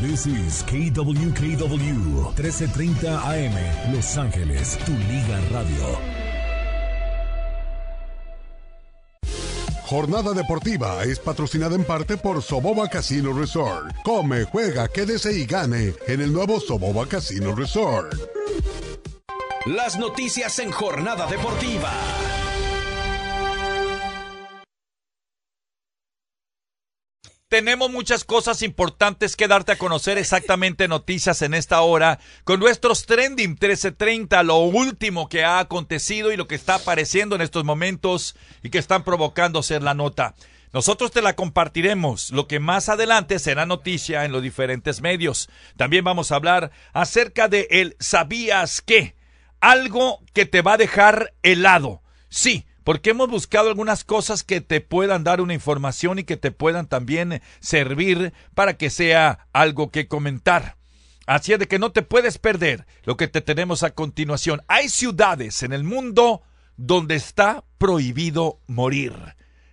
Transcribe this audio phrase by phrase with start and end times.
[0.00, 5.98] This is KWKW 1330 AM Los Ángeles, tu liga radio.
[9.86, 13.94] Jornada deportiva es patrocinada en parte por Soboba Casino Resort.
[14.02, 18.14] Come, juega, quédese y gane en el nuevo Soboba Casino Resort.
[19.66, 21.92] Las noticias en Jornada Deportiva.
[27.54, 33.06] Tenemos muchas cosas importantes que darte a conocer exactamente noticias en esta hora con nuestros
[33.06, 38.34] trending 1330, lo último que ha acontecido y lo que está apareciendo en estos momentos
[38.64, 40.34] y que están provocando ser la nota.
[40.72, 45.48] Nosotros te la compartiremos, lo que más adelante será noticia en los diferentes medios.
[45.76, 49.14] También vamos a hablar acerca de el ¿sabías qué?
[49.60, 52.02] Algo que te va a dejar helado.
[52.30, 56.52] Sí, porque hemos buscado algunas cosas que te puedan dar una información y que te
[56.52, 60.76] puedan también servir para que sea algo que comentar.
[61.26, 64.62] Así es de que no te puedes perder lo que te tenemos a continuación.
[64.68, 66.42] Hay ciudades en el mundo
[66.76, 69.14] donde está prohibido morir.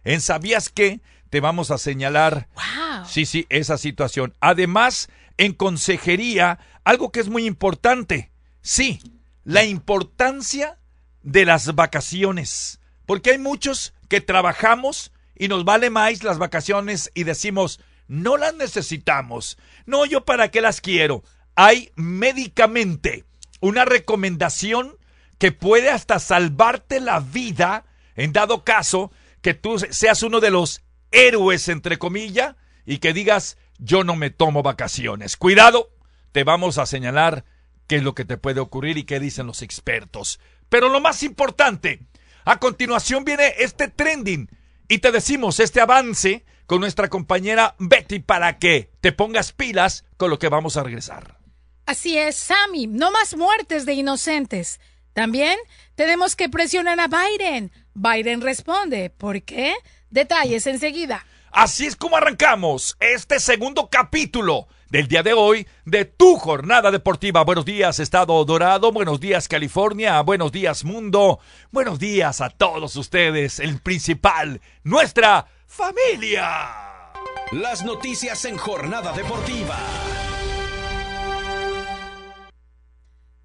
[0.04, 1.02] En ¿Sabías qué?
[1.30, 2.48] Te vamos a señalar.
[2.56, 3.06] Wow.
[3.06, 4.34] Sí, sí, esa situación.
[4.40, 8.32] Además, en consejería, algo que es muy importante.
[8.62, 9.00] Sí,
[9.44, 10.78] la importancia
[11.24, 12.81] de las vacaciones.
[13.12, 18.56] Porque hay muchos que trabajamos y nos vale más las vacaciones y decimos, no las
[18.56, 19.58] necesitamos.
[19.86, 21.22] No, yo para qué las quiero.
[21.56, 23.26] Hay médicamente
[23.60, 24.96] una recomendación
[25.40, 27.84] que puede hasta salvarte la vida
[28.16, 33.58] en dado caso que tú seas uno de los héroes, entre comillas, y que digas,
[33.78, 35.36] yo no me tomo vacaciones.
[35.36, 35.90] Cuidado,
[36.32, 37.44] te vamos a señalar
[37.88, 40.40] qué es lo que te puede ocurrir y qué dicen los expertos.
[40.70, 42.00] Pero lo más importante,
[42.46, 44.50] a continuación viene este trending
[44.88, 50.30] y te decimos este avance con nuestra compañera Betty para que te pongas pilas con
[50.30, 51.38] lo que vamos a regresar.
[51.86, 54.80] Así es, Sammy, no más muertes de inocentes.
[55.14, 55.60] También
[55.96, 57.72] tenemos que presionar a Biden.
[57.94, 59.10] Biden responde.
[59.10, 59.74] ¿Por qué?
[60.10, 61.26] Detalles enseguida.
[61.52, 67.44] Así es como arrancamos este segundo capítulo del día de hoy de tu jornada deportiva.
[67.44, 68.92] Buenos días, Estado Dorado.
[68.92, 70.22] Buenos días, California.
[70.22, 71.40] Buenos días, mundo.
[71.72, 77.14] Buenos días a todos ustedes, el principal, nuestra familia.
[77.54, 79.78] Las noticias en Jornada Deportiva.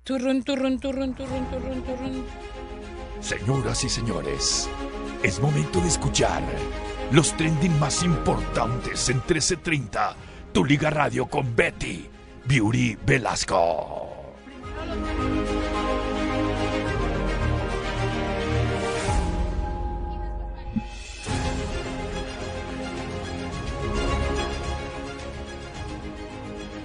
[0.02, 2.26] Turrun, turrun, turrun, turrun, turrun, turrun.
[3.20, 4.68] Señoras y señores,
[5.22, 6.42] es momento de escuchar
[7.12, 10.16] los trending más importantes en 1330,
[10.52, 12.08] tu liga radio con Betty
[12.44, 14.06] Beauty Velasco.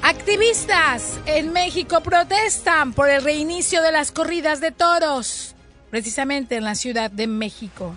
[0.02, 5.56] Activistas en México protestan por el reinicio de las corridas de toros,
[5.90, 7.96] precisamente en la Ciudad de México.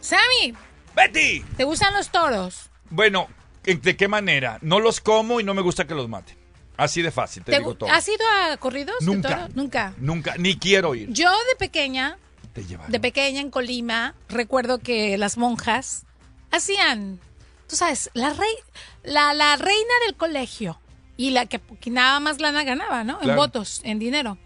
[0.00, 0.54] Sammy,
[0.96, 1.44] Betty.
[1.56, 2.70] ¿te gustan los toros?
[2.88, 3.28] Bueno,
[3.64, 4.58] ¿de qué manera?
[4.62, 6.36] No los como y no me gusta que los maten.
[6.76, 7.90] Así de fácil, te, ¿Te digo todo.
[7.90, 9.50] ¿Has ido a corridos Nunca.
[9.54, 9.92] Nunca.
[9.98, 11.10] Nunca, ni quiero ir.
[11.12, 12.16] Yo de pequeña,
[12.54, 16.06] Te de pequeña en Colima, recuerdo que las monjas
[16.50, 17.20] hacían,
[17.66, 18.54] tú sabes, la, rey,
[19.02, 20.80] la, la reina del colegio
[21.18, 23.20] y la que, que nada más lana ganaba, ¿no?
[23.20, 24.38] En votos, en dinero.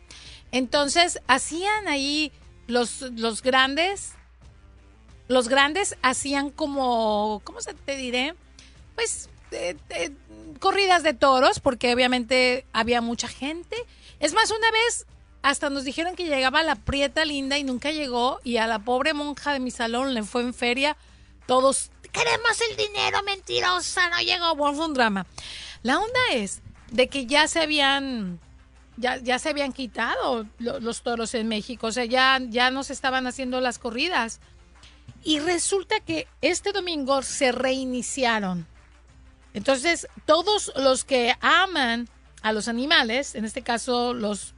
[0.50, 2.32] Entonces, hacían ahí
[2.66, 4.14] los, los grandes,
[5.28, 8.34] los grandes hacían como, ¿cómo se te diré?
[8.94, 9.28] Pues
[10.60, 13.77] corridas de toros, porque obviamente había mucha gente.
[14.21, 15.06] Es más, una vez
[15.43, 19.12] hasta nos dijeron que llegaba la prieta linda y nunca llegó, y a la pobre
[19.12, 20.97] monja de mi salón le fue en feria.
[21.47, 24.54] Todos, queremos el dinero, mentirosa, no llegó.
[24.54, 25.27] Bueno, fue un drama.
[25.83, 28.41] La onda es de que ya se habían
[28.97, 32.84] ya, ya se habían quitado lo- los toros en México, o sea, ya, ya no
[32.84, 34.41] se estaban haciendo las corridas.
[35.25, 38.66] Y resulta que este domingo se reiniciaron.
[39.54, 42.09] Entonces, todos los que aman
[42.42, 44.54] a los animales, en este caso los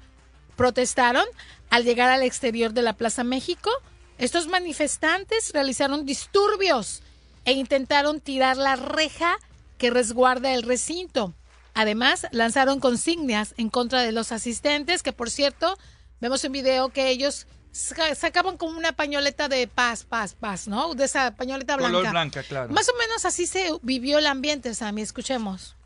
[0.56, 1.26] protestaron
[1.70, 3.70] al llegar al exterior de la Plaza México.
[4.18, 7.02] Estos manifestantes realizaron disturbios
[7.44, 9.36] e intentaron tirar la reja
[9.78, 11.34] que resguarda el recinto.
[11.74, 15.78] Además, lanzaron consignas en contra de los asistentes, que por cierto,
[16.20, 17.46] vemos en video que ellos
[17.76, 20.94] sacaban como una pañoleta de paz, paz, paz, ¿no?
[20.94, 21.92] De esa pañoleta blanca.
[21.92, 22.72] Color blanca, claro.
[22.72, 25.02] Más o menos así se vivió el ambiente, Sammy.
[25.02, 25.76] Escuchemos.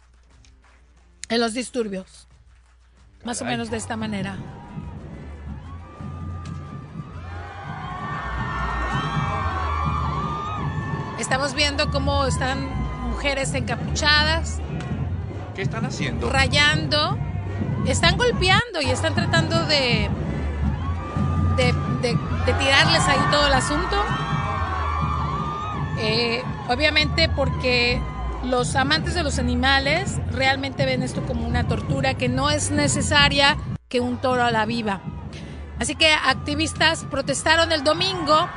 [1.28, 2.28] En los disturbios.
[3.24, 4.38] Más o menos de esta manera.
[11.18, 12.64] Estamos viendo cómo están
[13.10, 14.58] mujeres encapuchadas
[15.54, 16.30] ¿Qué están haciendo?
[16.30, 17.18] rayando,
[17.86, 20.08] están golpeando y están tratando de,
[21.60, 22.18] de,
[22.58, 24.04] tirarles ahí todo el asunto.
[25.98, 28.00] Eh, obviamente porque
[28.44, 33.58] los amantes de los animales realmente ven esto como una tortura que no es necesaria
[33.88, 35.00] que un toro a la viva.
[35.78, 38.48] Así que activistas protestaron el domingo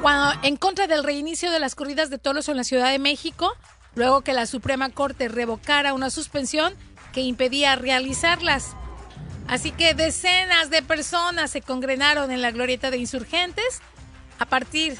[0.00, 3.52] cuando, en contra del reinicio de las corridas de toros en la Ciudad de México,
[3.94, 6.74] luego que la Suprema Corte revocara una suspensión
[7.12, 8.76] que impedía realizarlas.
[9.50, 13.80] Así que decenas de personas se congregaron en la glorieta de insurgentes.
[14.38, 14.96] A partir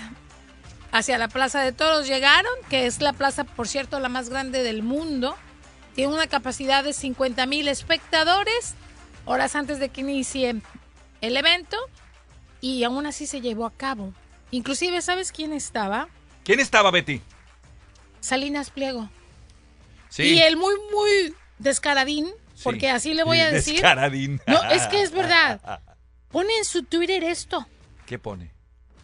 [0.91, 4.64] hacia la Plaza de Toros llegaron, que es la plaza, por cierto, la más grande
[4.64, 5.37] del mundo.
[5.94, 8.75] Tiene una capacidad de 50 mil espectadores,
[9.25, 10.61] horas antes de que inicie
[11.20, 11.76] el evento,
[12.61, 14.12] y aún así se llevó a cabo.
[14.50, 16.08] Inclusive, ¿sabes quién estaba?
[16.43, 17.23] ¿Quién estaba, Betty?
[18.19, 19.08] Salinas Pliego.
[20.08, 20.25] Sí.
[20.25, 22.26] Y él muy, muy descaradín.
[22.62, 23.83] Porque así le voy a decir.
[24.47, 25.61] No, es que es verdad.
[26.31, 27.67] Pone en su Twitter esto.
[28.07, 28.53] ¿Qué pone?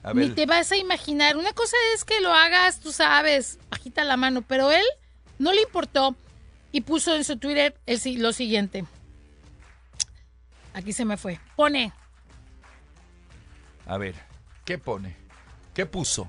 [0.03, 0.35] A Ni ver.
[0.37, 1.37] te vas a imaginar.
[1.37, 4.85] Una cosa es que lo hagas, tú sabes, agita la mano, pero él
[5.39, 6.15] no le importó
[6.71, 8.85] y puso en su Twitter el lo siguiente.
[10.75, 11.41] Aquí se me fue.
[11.57, 11.93] Pone
[13.87, 14.15] A ver.
[14.65, 15.17] ¿Qué pone?
[15.75, 16.29] ¿Qué puso?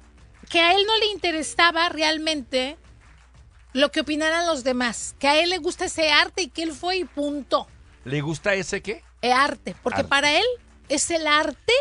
[0.50, 2.78] que a él no le interesaba realmente
[3.74, 6.72] lo que opinaran los demás, que a él le gusta ese arte y que él
[6.74, 7.68] fue y punto.
[8.06, 9.04] ¿Le gusta ese qué?
[9.22, 10.10] Eh, arte, porque Arte.
[10.10, 10.46] para él
[10.90, 11.74] es el arte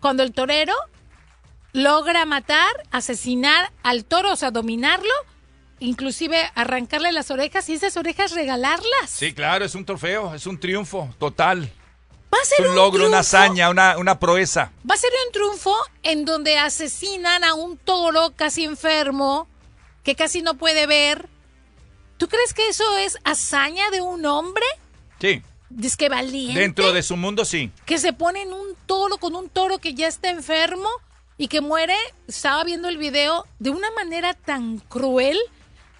[0.00, 0.74] cuando el torero
[1.72, 5.12] logra matar, asesinar al toro, o sea, dominarlo,
[5.78, 9.08] inclusive arrancarle las orejas y esas orejas regalarlas.
[9.08, 11.70] Sí, claro, es un trofeo, es un triunfo total.
[12.32, 14.70] Va a Es ser un logro, una hazaña, una, una proeza.
[14.88, 19.48] Va a ser un triunfo en donde asesinan a un toro casi enfermo,
[20.02, 21.28] que casi no puede ver.
[22.16, 24.64] ¿Tú crees que eso es hazaña de un hombre?
[25.20, 26.58] Sí, Dice que valiente.
[26.60, 27.70] dentro de su mundo sí.
[27.86, 30.88] que se pone en un toro con un toro que ya está enfermo
[31.38, 31.94] y que muere,
[32.26, 35.38] estaba viendo el video de una manera tan cruel.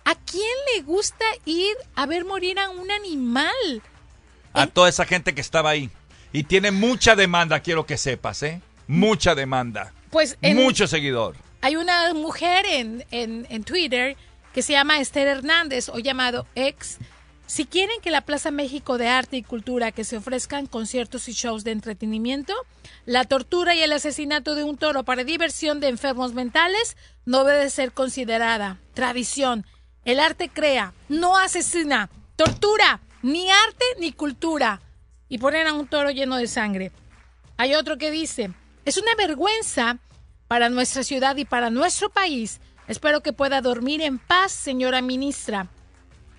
[0.05, 0.43] ¿A quién
[0.75, 3.55] le gusta ir a ver morir a un animal?
[4.53, 5.89] A toda esa gente que estaba ahí.
[6.33, 8.61] Y tiene mucha demanda, quiero que sepas, ¿eh?
[8.89, 9.93] Mucha demanda.
[10.11, 11.37] Pues en- Mucho seguidor.
[11.61, 14.17] Hay una mujer en, en, en Twitter
[14.53, 16.99] que se llama Esther Hernández o llamado Ex.
[17.47, 21.33] Si quieren que la Plaza México de Arte y Cultura que se ofrezcan conciertos y
[21.33, 22.55] shows de entretenimiento,
[23.07, 27.69] la tortura y el asesinato de un toro para diversión de enfermos mentales no debe
[27.71, 29.67] ser considerada tradición.
[30.05, 34.81] El arte crea, no asesina, tortura, ni arte ni cultura.
[35.29, 36.93] Y ponen a un toro lleno de sangre.
[37.57, 38.53] Hay otro que dice,
[38.85, 39.99] es una vergüenza
[40.51, 42.59] para nuestra ciudad y para nuestro país.
[42.89, 45.69] Espero que pueda dormir en paz, señora ministra.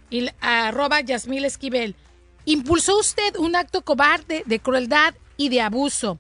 [0.10, 1.96] Y arroba Yasmil Esquivel.
[2.44, 6.20] Impulsó usted un acto cobarde de crueldad y de abuso.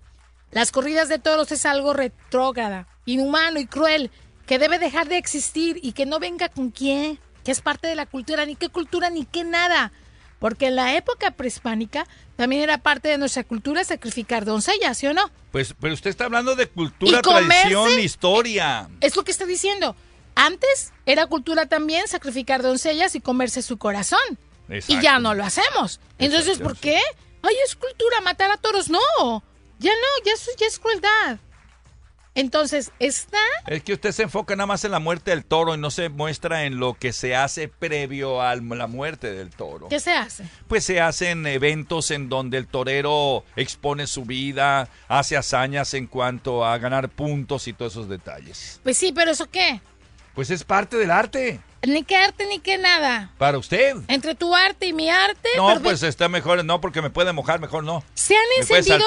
[0.51, 4.09] Las corridas de toros es algo retrógrada, inhumano y cruel,
[4.45, 7.95] que debe dejar de existir y que no venga con quién, que es parte de
[7.95, 9.91] la cultura, ni qué cultura, ni qué nada.
[10.41, 15.13] Porque en la época prehispánica también era parte de nuestra cultura sacrificar doncellas, ¿sí o
[15.13, 15.29] no?
[15.51, 18.89] Pues, pero usted está hablando de cultura, tradición, historia.
[19.01, 19.95] Es lo que está diciendo.
[20.33, 24.19] Antes era cultura también sacrificar doncellas y comerse su corazón.
[24.67, 24.99] Exacto.
[24.99, 25.99] Y ya no lo hacemos.
[26.17, 26.99] Entonces, Exacto, ¿por qué?
[27.43, 28.89] Ay, es cultura matar a toros.
[28.89, 29.43] No,
[29.77, 31.37] ya no, ya ya es crueldad.
[32.33, 35.77] Entonces, está Es que usted se enfoca nada más en la muerte del toro y
[35.77, 39.89] no se muestra en lo que se hace previo a la muerte del toro.
[39.89, 40.45] ¿Qué se hace?
[40.67, 46.65] Pues se hacen eventos en donde el torero expone su vida, hace hazañas en cuanto
[46.65, 48.79] a ganar puntos y todos esos detalles.
[48.83, 49.81] Pues sí, pero ¿eso qué?
[50.35, 51.59] Pues es parte del arte.
[51.83, 53.31] Ni qué arte ni qué nada.
[53.37, 53.95] Para usted.
[54.07, 55.49] Entre tu arte y mi arte.
[55.57, 58.03] No, perdón, pues está mejor, no, porque me puede mojar, mejor no.
[58.13, 58.99] se han me encendido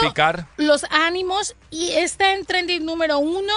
[0.57, 3.52] los ánimos y está en trending número uno.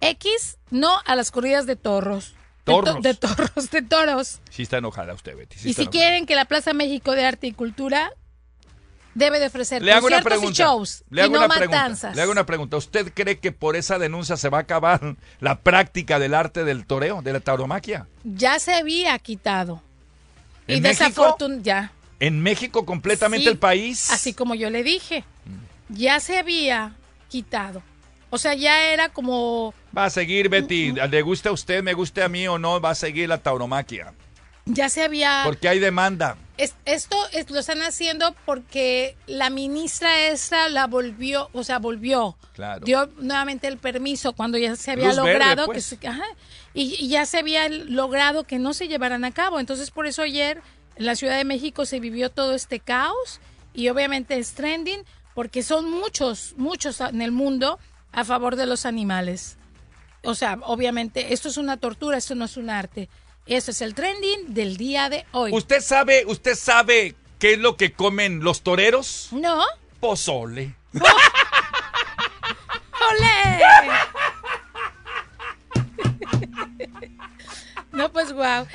[0.00, 2.34] X, no a las corridas de torros.
[2.66, 3.02] De to- Torros.
[3.02, 4.40] De, torros, de toros.
[4.50, 5.56] Sí está enojada usted, Betty.
[5.58, 5.90] sí y si enojada.
[5.92, 8.12] quieren que la Plaza México de Arte y Cultura
[9.16, 10.50] debe de ofrecer Le hago una pregunta.
[10.50, 11.76] y shows le hago y no una pregunta.
[11.78, 12.14] matanzas.
[12.14, 12.76] Le hago una pregunta.
[12.76, 16.86] ¿Usted cree que por esa denuncia se va a acabar la práctica del arte del
[16.86, 18.06] toreo, de la tauromaquia?
[18.24, 19.82] Ya se había quitado.
[20.68, 21.04] Y ¿En México?
[21.04, 21.92] desafortunadamente ya.
[22.20, 24.10] En México completamente Sí, el país.
[24.10, 25.24] Así como yo le dije.
[25.88, 26.92] Ya se había
[27.28, 27.82] quitado.
[28.30, 30.92] O sea, ya era como Va a seguir, Betty.
[30.92, 34.12] Le guste a usted, me guste a mí o no, va a seguir la tauromaquia.
[34.66, 36.36] Ya se había Porque hay demanda.
[36.58, 42.36] Es- esto es- lo están haciendo porque la ministra esta la volvió, o sea, volvió.
[42.54, 42.84] Claro.
[42.84, 45.96] Dio nuevamente el permiso cuando ya se había Luz verde, logrado pues.
[46.00, 46.24] que ajá,
[46.74, 49.60] y, y ya se había logrado que no se llevaran a cabo.
[49.60, 50.60] Entonces, por eso ayer
[50.98, 53.38] En la Ciudad de México se vivió todo este caos
[53.74, 55.04] y obviamente es trending
[55.34, 57.78] porque son muchos, muchos en el mundo
[58.12, 59.58] a favor de los animales.
[60.24, 63.10] O sea, obviamente esto es una tortura, esto no es un arte.
[63.46, 65.52] Eso es el trending del día de hoy.
[65.52, 69.28] ¿Usted sabe, usted sabe qué es lo que comen los toreros?
[69.30, 69.64] ¿No?
[70.00, 70.74] Pozole.
[73.10, 73.60] ¡Ole!
[77.92, 78.66] No, pues wow.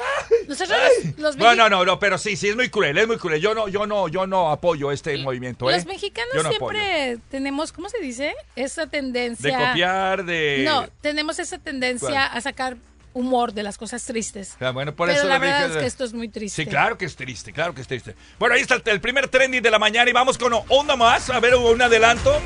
[0.48, 3.18] Nosotros los, los No, no, no, no, pero sí, sí, es muy cruel, es muy
[3.18, 3.40] cruel.
[3.40, 5.76] Yo no, yo no, yo no apoyo este movimiento, ¿eh?
[5.76, 6.80] los mexicanos apoyo.
[6.80, 8.34] siempre tenemos, ¿cómo se dice?
[8.56, 9.68] Esa De tendencia.
[9.70, 10.64] copiar, de...
[10.66, 12.38] No, tenemos esa tendencia ¿Cuál?
[12.38, 12.78] a sacar
[13.14, 14.56] humor de las cosas tristes.
[14.60, 16.64] Ah, bueno, por Pero eso la dije verdad es que esto es muy triste.
[16.64, 18.16] Sí, claro que es triste, claro que es triste.
[18.40, 21.30] Bueno, ahí está el, el primer trending de la mañana y vamos con onda más.
[21.30, 22.40] A ver, un adelanto.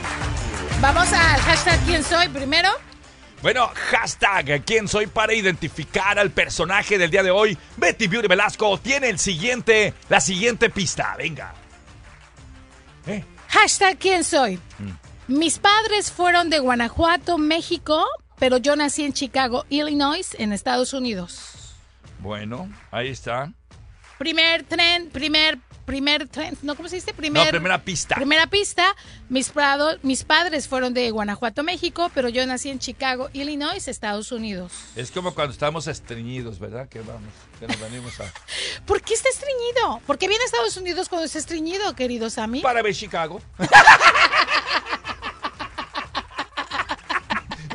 [0.81, 2.69] Vamos al hashtag quién soy primero.
[3.41, 7.57] Bueno, hashtag quién soy para identificar al personaje del día de hoy.
[7.77, 11.15] Betty Beauty Velasco tiene el siguiente, la siguiente pista.
[11.17, 11.53] Venga.
[13.07, 14.57] Eh, Hashtag quién soy.
[14.79, 14.91] Mm.
[15.27, 18.05] Mis padres fueron de Guanajuato, México,
[18.39, 21.73] pero yo nací en Chicago, Illinois, en Estados Unidos.
[22.19, 23.51] bueno, ahí está.
[24.17, 26.75] Primer tren, primer, primer tren, ¿no?
[26.75, 27.13] ¿Cómo se dice?
[27.13, 28.15] Primer, No, primera pista.
[28.15, 28.95] Primera pista,
[29.27, 34.31] mis, prado- mis padres fueron de Guanajuato, México, pero yo nací en Chicago, Illinois, Estados
[34.31, 34.71] Unidos.
[34.95, 36.87] Es como cuando estamos estreñidos, ¿verdad?
[36.87, 38.31] Que vamos, que nos venimos a...
[38.85, 39.99] ¿Por qué está estreñido?
[40.07, 42.61] ¿Por qué viene a Estados Unidos cuando está estreñido, querido Sammy?
[42.61, 43.41] Para ver Chicago.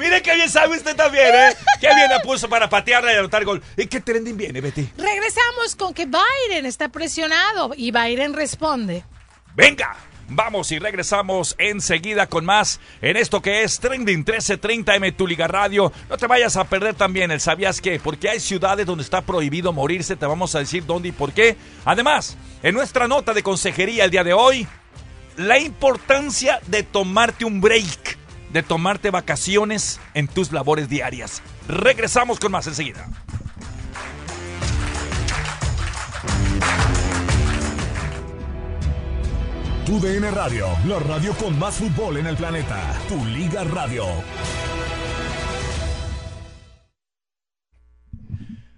[0.00, 1.54] Mire qué bien sabe usted también, ¿eh?
[1.78, 3.62] Qué bien la puso para patearla y anotar gol.
[3.76, 4.88] ¿Y qué trending viene, Betty?
[4.96, 9.04] Regresamos con que Biden está presionado y Biden responde.
[9.54, 9.94] Venga,
[10.26, 15.46] vamos y regresamos enseguida con más en esto que es Trending 1330 M Tu Liga
[15.46, 15.92] Radio.
[16.08, 19.70] No te vayas a perder también el sabías qué, porque hay ciudades donde está prohibido
[19.74, 21.58] morirse, te vamos a decir dónde y por qué.
[21.84, 24.66] Además, en nuestra nota de consejería el día de hoy,
[25.36, 28.18] la importancia de tomarte un break,
[28.52, 31.42] de tomarte vacaciones en tus labores diarias.
[31.68, 33.06] Regresamos con más enseguida.
[39.86, 42.80] Tu DN Radio, la radio con más fútbol en el planeta.
[43.08, 44.04] Tu Liga Radio.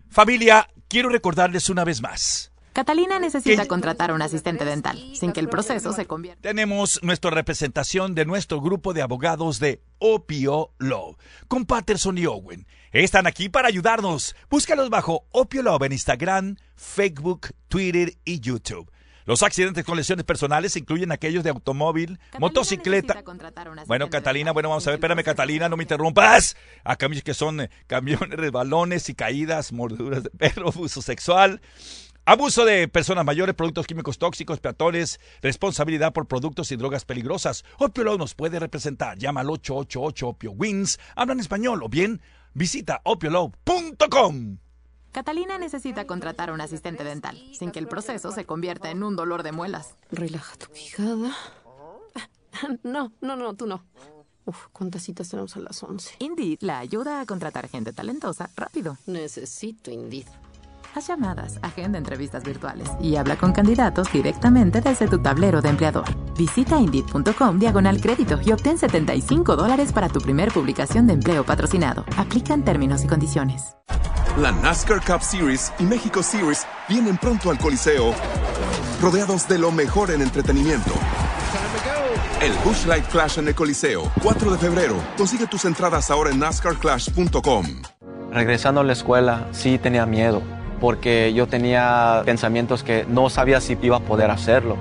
[0.08, 2.51] Familia, quiero recordarles una vez más.
[2.72, 3.68] Catalina necesita ¿Qué?
[3.68, 6.40] contratar a un asistente dental, sin que el proceso se convierta.
[6.40, 11.16] Tenemos nuestra representación de nuestro grupo de abogados de Opio Law,
[11.48, 12.66] con Patterson y Owen.
[12.92, 14.34] Están aquí para ayudarnos.
[14.48, 18.90] Búscalos bajo Opio Law en Instagram, Facebook, Twitter y YouTube.
[19.24, 23.24] Los accidentes con lesiones personales incluyen aquellos de automóvil, Catalina motocicleta.
[23.86, 26.56] Bueno, Catalina, bueno, vamos a ver, espérame, Catalina, no me interrumpas.
[26.82, 31.60] A camiones que son eh, camiones, resbalones y caídas, mordeduras de perro, abuso sexual,
[32.24, 37.64] abuso de personas mayores, productos químicos tóxicos, peatones, responsabilidad por productos y drogas peligrosas.
[37.78, 39.18] Opio Law nos puede representar.
[39.18, 42.20] Llama al 888 Opio Wins, habla en español o bien
[42.54, 44.58] visita opiolaw.com.
[45.12, 49.14] Catalina necesita contratar a un asistente dental, sin que el proceso se convierta en un
[49.14, 49.96] dolor de muelas.
[50.10, 51.36] Relaja tu quijada.
[52.82, 53.84] No, no, no, tú no.
[54.44, 56.16] Uf, ¿cuántas citas tenemos a las 11?
[56.18, 58.98] Indeed la ayuda a contratar gente talentosa rápido.
[59.06, 60.26] Necesito Indeed.
[60.94, 66.04] Haz llamadas, agenda entrevistas virtuales y habla con candidatos directamente desde tu tablero de empleador.
[66.36, 72.04] Visita Indeed.com diagonal crédito y obtén 75 dólares para tu primer publicación de empleo patrocinado.
[72.18, 73.74] Aplican términos y condiciones.
[74.36, 78.12] La NASCAR Cup Series y México Series vienen pronto al Coliseo,
[79.00, 80.92] rodeados de lo mejor en entretenimiento.
[82.42, 84.96] El Bush Light Clash en el Coliseo, 4 de febrero.
[85.16, 87.66] Consigue tus entradas ahora en NASCARClash.com.
[88.32, 90.42] Regresando a la escuela, sí tenía miedo,
[90.82, 94.76] porque yo tenía pensamientos que no sabía si iba a poder hacerlo.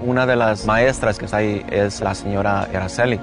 [0.00, 3.18] Una de las maestras que está ahí es la señora Araceli.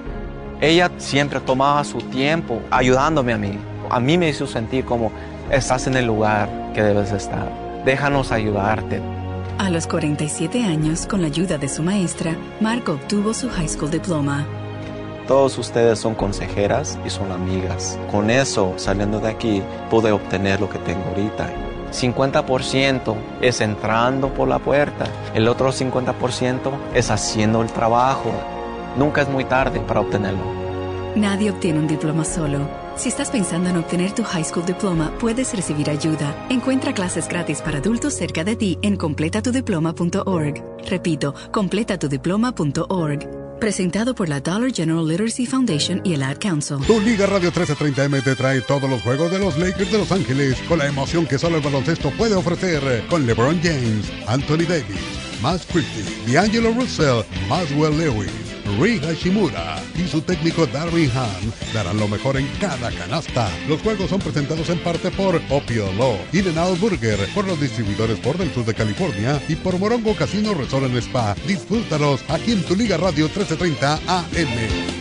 [0.60, 3.58] Ella siempre tomaba su tiempo ayudándome a mí.
[3.90, 5.14] A mí me hizo sentir como
[5.50, 7.50] estás en el lugar que debes de estar.
[7.86, 9.00] Déjanos ayudarte.
[9.58, 13.92] A los 47 años, con la ayuda de su maestra, Marco obtuvo su high school
[13.92, 14.46] diploma.
[15.26, 17.98] Todos ustedes son consejeras y son amigas.
[18.12, 21.69] Con eso, saliendo de aquí, pude obtener lo que tengo ahorita.
[21.92, 28.32] 50% es entrando por la puerta, el otro 50% es haciendo el trabajo.
[28.98, 30.60] Nunca es muy tarde para obtenerlo.
[31.16, 32.68] Nadie obtiene un diploma solo.
[32.96, 36.36] Si estás pensando en obtener tu high school diploma, puedes recibir ayuda.
[36.50, 40.64] Encuentra clases gratis para adultos cerca de ti en completatudiploma.org.
[40.86, 43.39] Repito, completatudiploma.org.
[43.60, 46.78] Presentado por la Dollar General Literacy Foundation y el Ad Council.
[46.88, 50.58] Tu Liga Radio 1330M te trae todos los juegos de los Lakers de Los Ángeles
[50.68, 55.02] con la emoción que solo el baloncesto puede ofrecer con LeBron James, Anthony Davis,
[55.42, 58.49] Matt Christie, D'Angelo Russell, Maswell Lewis.
[58.80, 63.50] Rick Hashimura y su técnico Darwin Ham darán lo mejor en cada canasta.
[63.68, 68.20] Los juegos son presentados en parte por Opio Law, In Out Burger, por los distribuidores
[68.20, 71.36] por del sur de California y por Morongo Casino Resort en Spa.
[71.48, 75.00] Disfrútalos aquí en tu Liga Radio 1330 AM.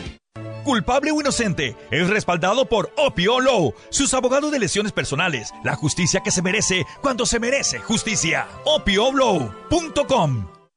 [0.64, 6.20] Culpable o inocente, es respaldado por Opio Law, sus abogados de lesiones personales, la justicia
[6.20, 8.46] que se merece cuando se merece justicia.
[8.66, 10.57] OpioLaw.com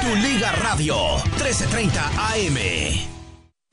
[0.00, 3.13] Tu Liga Radio 1330 AM.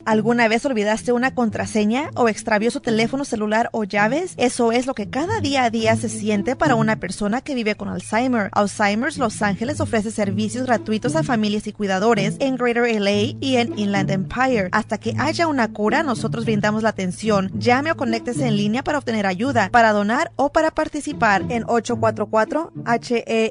[0.05, 4.34] ¿Alguna vez olvidaste una contraseña o extravió su teléfono celular o llaves?
[4.38, 7.75] Eso es lo que cada día a día se siente para una persona que vive
[7.75, 8.50] con Alzheimer.
[8.53, 13.77] Alzheimer's Los Ángeles ofrece servicios gratuitos a familias y cuidadores en Greater LA y en
[13.77, 14.70] Inland Empire.
[14.72, 17.51] Hasta que haya una cura, nosotros brindamos la atención.
[17.53, 22.74] Llame o conéctese en línea para obtener ayuda, para donar o para participar en 844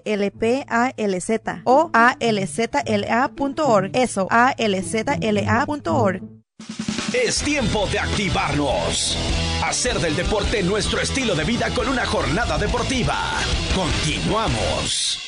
[0.04, 1.30] HELPALZ
[1.64, 3.90] o alzla.org.
[3.92, 6.20] Eso, alzla.org.
[7.12, 9.16] Es tiempo de activarnos.
[9.64, 13.16] Hacer del deporte nuestro estilo de vida con una jornada deportiva.
[13.74, 15.18] Continuamos.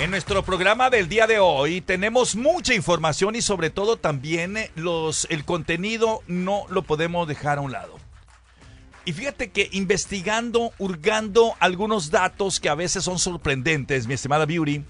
[0.00, 4.70] En nuestro programa del día de hoy tenemos mucha información y sobre todo también eh,
[4.76, 7.98] los, el contenido no lo podemos dejar a un lado.
[9.04, 14.84] Y fíjate que investigando, hurgando algunos datos que a veces son sorprendentes, mi estimada Beauty,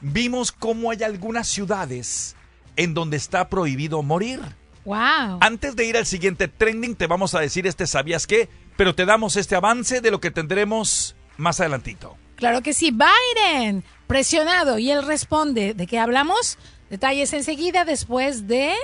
[0.00, 2.36] vimos cómo hay algunas ciudades
[2.76, 4.40] en donde está prohibido morir.
[4.84, 5.38] Wow.
[5.40, 9.04] Antes de ir al siguiente trending, te vamos a decir este sabías qué, pero te
[9.04, 12.16] damos este avance de lo que tendremos más adelantito.
[12.36, 15.74] Claro que sí, Biden, presionado, y él responde.
[15.74, 16.56] ¿De qué hablamos?
[16.88, 18.74] Detalles enseguida después de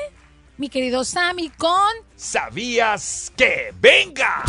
[0.59, 1.73] mi querido Sammy con...
[2.17, 3.73] ¿Sabías que?
[3.81, 4.45] ¡Venga!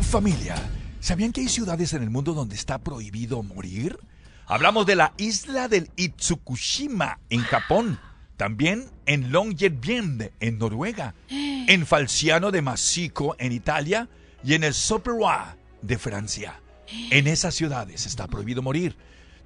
[0.00, 0.56] Familia,
[1.02, 3.98] ¿sabían que hay ciudades en el mundo donde está prohibido morir?
[4.46, 7.98] Hablamos de la isla del Itsukushima en Japón,
[8.36, 14.08] también en Longyearbyen en Noruega, en Falciano de Masico en Italia
[14.44, 16.60] y en el Soperois de Francia.
[17.10, 18.96] En esas ciudades está prohibido morir.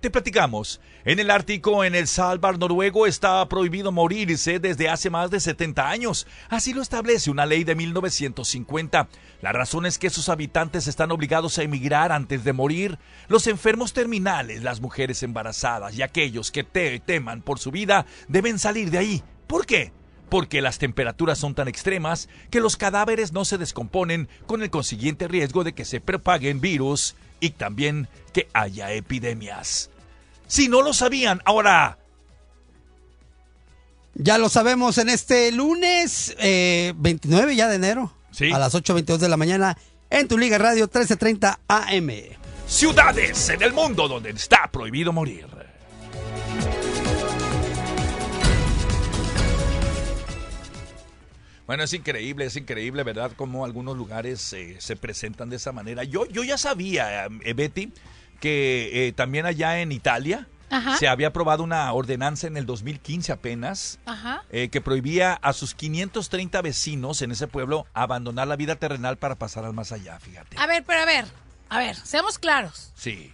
[0.07, 0.81] Te platicamos.
[1.05, 5.90] En el Ártico, en el Svalbard noruego, está prohibido morirse desde hace más de 70
[5.90, 6.29] años.
[6.49, 9.09] Así lo establece una ley de 1950.
[9.42, 13.01] La razón es que sus habitantes están obligados a emigrar antes de morir.
[13.27, 18.61] Los enfermos terminales, las mujeres embarazadas y aquellos que te teman por su vida deben
[18.61, 19.25] salir de ahí.
[19.49, 19.92] ¿Por qué?
[20.29, 25.29] porque las temperaturas son tan extremas que los cadáveres no se descomponen con el consiguiente
[25.29, 29.88] riesgo de que se propaguen virus y también que haya epidemias.
[30.47, 31.99] Si no lo sabían, ahora...
[34.15, 38.15] Ya lo sabemos en este lunes eh, 29 ya de enero.
[38.31, 38.51] Sí.
[38.51, 39.77] A las 8.22 de la mañana
[40.09, 42.11] en tu Liga Radio 1330 AM.
[42.67, 45.47] Ciudades en el mundo donde está prohibido morir.
[51.67, 53.33] Bueno, es increíble, es increíble, ¿verdad?
[53.37, 56.05] Cómo algunos lugares eh, se presentan de esa manera.
[56.05, 57.93] Yo, yo ya sabía, eh, Betty,
[58.40, 60.96] que eh, también allá en Italia Ajá.
[60.96, 64.42] se había aprobado una ordenanza en el 2015 apenas Ajá.
[64.51, 69.37] eh, que prohibía a sus 530 vecinos en ese pueblo abandonar la vida terrenal para
[69.37, 70.57] pasar al más allá, fíjate.
[70.59, 71.25] A ver, pero a ver,
[71.68, 72.92] a ver, seamos claros.
[72.96, 73.33] Sí.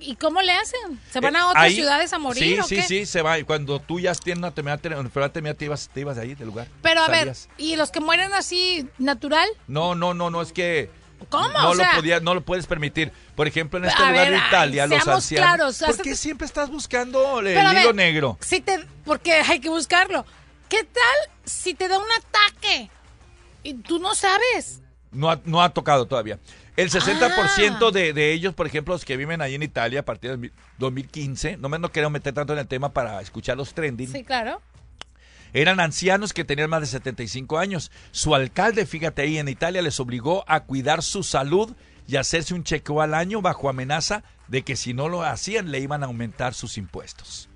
[0.00, 0.98] ¿Y cómo le hacen?
[1.10, 2.82] ¿Se van Eh, a otras ahí- ciudades a morir Sí, o sí, qué?
[2.84, 3.38] sí, se va.
[3.38, 6.22] Y cuando tú ya tienes una enfermedad ter- enfermedad terminal, te ibas, te ibas de
[6.22, 6.66] ahí, del lugar.
[6.80, 7.36] Pero a ver.
[7.58, 9.46] ¿y los que mueren así natural?
[9.68, 10.88] No, no, no, no, es que
[11.28, 11.48] ¿Cómo?
[11.48, 13.12] No O sea- lo podía, no lo puedes permitir.
[13.34, 15.46] Por ejemplo, en este lugar ver, de ay, Italia, los ancianos.
[15.78, 18.38] claros, ¿Por qué siempre estás buscando el ver, hilo negro?
[18.40, 20.24] Si te, porque hay que buscarlo.
[20.68, 22.90] ¿Qué tal si te da un ataque
[23.62, 24.80] y tú no sabes?
[25.10, 26.38] No ha, no ha tocado todavía.
[26.74, 27.90] El 60% Ah.
[27.92, 31.58] de, de ellos, por ejemplo, los que viven ahí en Italia a partir de 2015,
[31.58, 34.62] no me no quiero meter tanto en el tema para escuchar los trending, Sí, claro.
[35.52, 37.90] Eran ancianos que tenían más de 75 años.
[38.10, 41.72] Su alcalde, fíjate ahí en Italia, les obligó a cuidar su salud
[42.06, 45.78] y hacerse un chequeo al año bajo amenaza de que si no lo hacían le
[45.78, 47.48] iban a aumentar sus impuestos.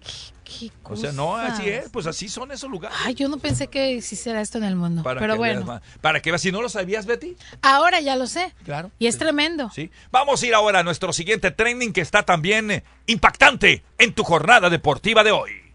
[0.44, 2.96] Qué O sea, no, así es, pues así son esos lugares.
[3.04, 5.02] Ay, yo no pensé que existiera esto en el mundo.
[5.02, 7.36] Para pero veas bueno, para que veas, si no lo sabías, Betty.
[7.62, 8.54] ahora ya lo sé.
[8.64, 8.92] Claro.
[9.00, 9.70] Y es tremendo.
[9.74, 9.90] Sí.
[10.12, 14.22] Vamos a ir ahora a nuestro siguiente trending que está también eh, impactante en tu
[14.22, 15.65] jornada deportiva de hoy.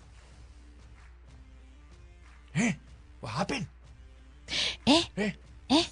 [2.54, 2.76] ¿Eh?
[3.22, 3.68] What happened?
[4.86, 5.04] ¿Eh?
[5.16, 5.36] ¿Eh?
[5.70, 5.86] ¿Eh?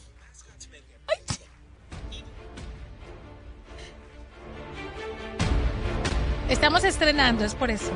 [6.49, 7.91] Estamos estrenando, es por eso.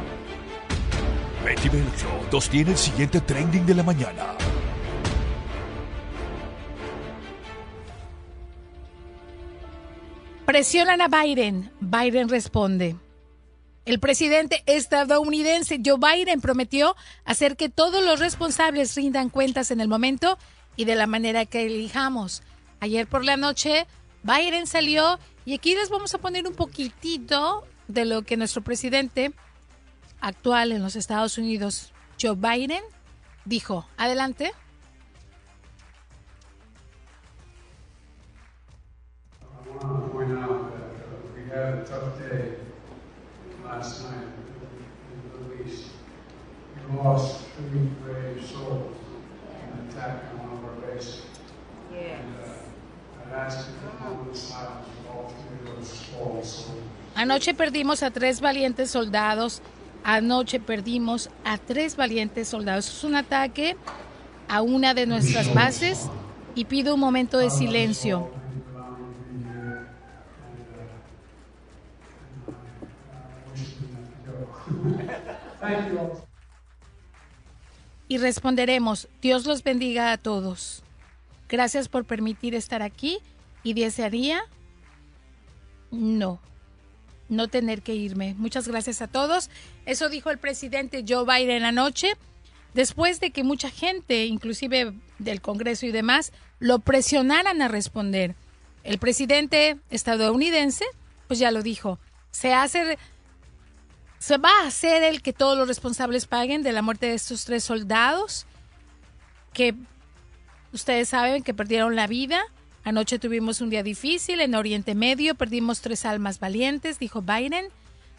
[1.43, 4.35] Betty Beltro nos tiene el siguiente trending de la mañana.
[10.45, 11.71] Presionan a Biden.
[11.79, 12.95] Biden responde.
[13.85, 19.89] El presidente estadounidense Joe Biden prometió hacer que todos los responsables rindan cuentas en el
[19.89, 20.37] momento
[20.77, 22.43] y de la manera que elijamos.
[22.79, 23.85] Ayer por la noche
[24.23, 29.33] Biden salió y aquí les vamos a poner un poquitito de lo que nuestro presidente
[30.21, 31.91] actual en los Estados Unidos,
[32.21, 32.83] Joe Biden,
[33.43, 33.85] dijo.
[33.97, 34.53] Adelante.
[41.55, 42.62] I
[43.75, 45.85] last night in the Middle East.
[46.89, 48.95] We lost three brave souls
[49.49, 51.21] in an attack on one of our bases.
[51.91, 55.91] And uh, I'd ask you for a moment of silence for all three of those
[56.11, 56.83] fallen souls.
[57.15, 59.61] Anoche perdimos a tres valientes soldados.
[60.03, 62.87] Anoche perdimos a tres valientes soldados.
[62.87, 63.77] Es un ataque
[64.49, 66.09] a una de nuestras bases
[66.55, 68.29] y pido un momento de silencio.
[78.07, 80.83] Y responderemos, Dios los bendiga a todos.
[81.49, 83.19] Gracias por permitir estar aquí
[83.63, 84.43] y desearía
[85.91, 86.39] no,
[87.29, 88.35] no tener que irme.
[88.37, 89.49] Muchas gracias a todos.
[89.85, 92.13] Eso dijo el presidente Joe Biden anoche,
[92.73, 98.35] después de que mucha gente, inclusive del Congreso y demás, lo presionaran a responder.
[98.83, 100.85] El presidente estadounidense,
[101.27, 101.99] pues ya lo dijo,
[102.31, 102.97] se hace
[104.23, 107.43] se va a hacer el que todos los responsables paguen de la muerte de estos
[107.43, 108.45] tres soldados
[109.51, 109.75] que
[110.71, 112.41] ustedes saben que perdieron la vida.
[112.85, 117.65] Anoche tuvimos un día difícil en Oriente Medio, perdimos tres almas valientes, dijo Biden.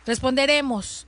[0.04, 1.06] Responderemos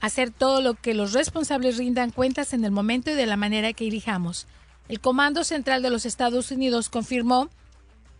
[0.00, 3.72] hacer todo lo que los responsables rindan cuentas en el momento y de la manera
[3.72, 4.48] que elijamos.
[4.88, 7.50] El Comando Central de los Estados Unidos confirmó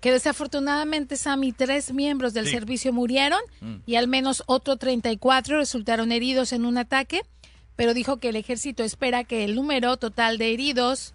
[0.00, 2.52] que desafortunadamente, Sammy, tres miembros del Sí.
[2.52, 3.74] servicio murieron Mm.
[3.86, 7.22] y al menos otro 34 resultaron heridos en un ataque,
[7.76, 11.14] pero dijo que el ejército espera que el número total de heridos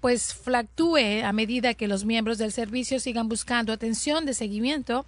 [0.00, 5.06] pues fluctúe a medida que los miembros del servicio sigan buscando atención de seguimiento.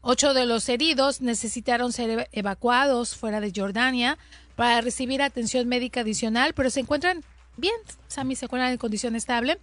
[0.00, 4.18] Ocho de los heridos necesitaron ser eva- evacuados fuera de Jordania
[4.56, 7.22] para recibir atención médica adicional, pero se encuentran
[7.56, 7.74] bien,
[8.08, 9.58] Sammy se encuentran en condición estable.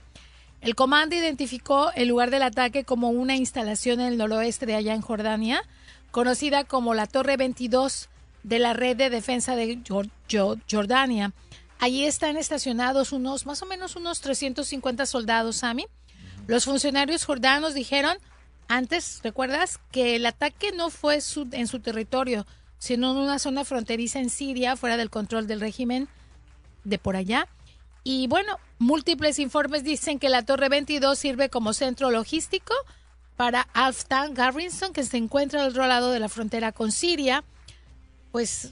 [0.61, 4.93] El comando identificó el lugar del ataque como una instalación en el noroeste de allá
[4.93, 5.63] en Jordania,
[6.11, 8.09] conocida como la Torre 22
[8.43, 11.33] de la Red de Defensa de Jor- Jo- Jordania.
[11.79, 15.87] Allí están estacionados unos, más o menos unos 350 soldados, Sami.
[16.47, 18.17] Los funcionarios jordanos dijeron
[18.67, 19.79] antes, ¿recuerdas?
[19.91, 21.15] Que el ataque no fue
[21.51, 22.45] en su territorio,
[22.77, 26.07] sino en una zona fronteriza en Siria, fuera del control del régimen
[26.83, 27.47] de por allá.
[28.03, 32.73] Y bueno, múltiples informes dicen que la Torre 22 sirve como centro logístico
[33.35, 37.43] para Alftan Garrison, que se encuentra al otro lado de la frontera con Siria.
[38.31, 38.71] Pues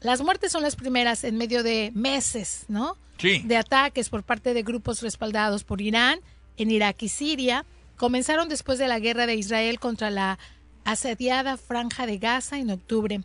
[0.00, 2.96] las muertes son las primeras en medio de meses, ¿no?
[3.18, 3.40] Sí.
[3.44, 6.20] De ataques por parte de grupos respaldados por Irán
[6.56, 7.64] en Irak y Siria.
[7.96, 10.38] Comenzaron después de la guerra de Israel contra la
[10.84, 13.20] asediada franja de Gaza en octubre.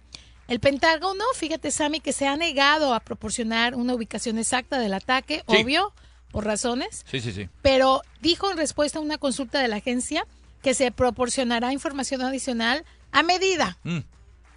[0.47, 5.43] El Pentágono, fíjate, Sammy, que se ha negado a proporcionar una ubicación exacta del ataque,
[5.47, 5.56] Sí.
[5.58, 5.93] obvio,
[6.32, 7.47] por razones, Sí, sí, sí.
[7.62, 10.25] pero dijo en respuesta a una consulta de la agencia
[10.62, 13.99] que se proporcionará información adicional a medida Mm.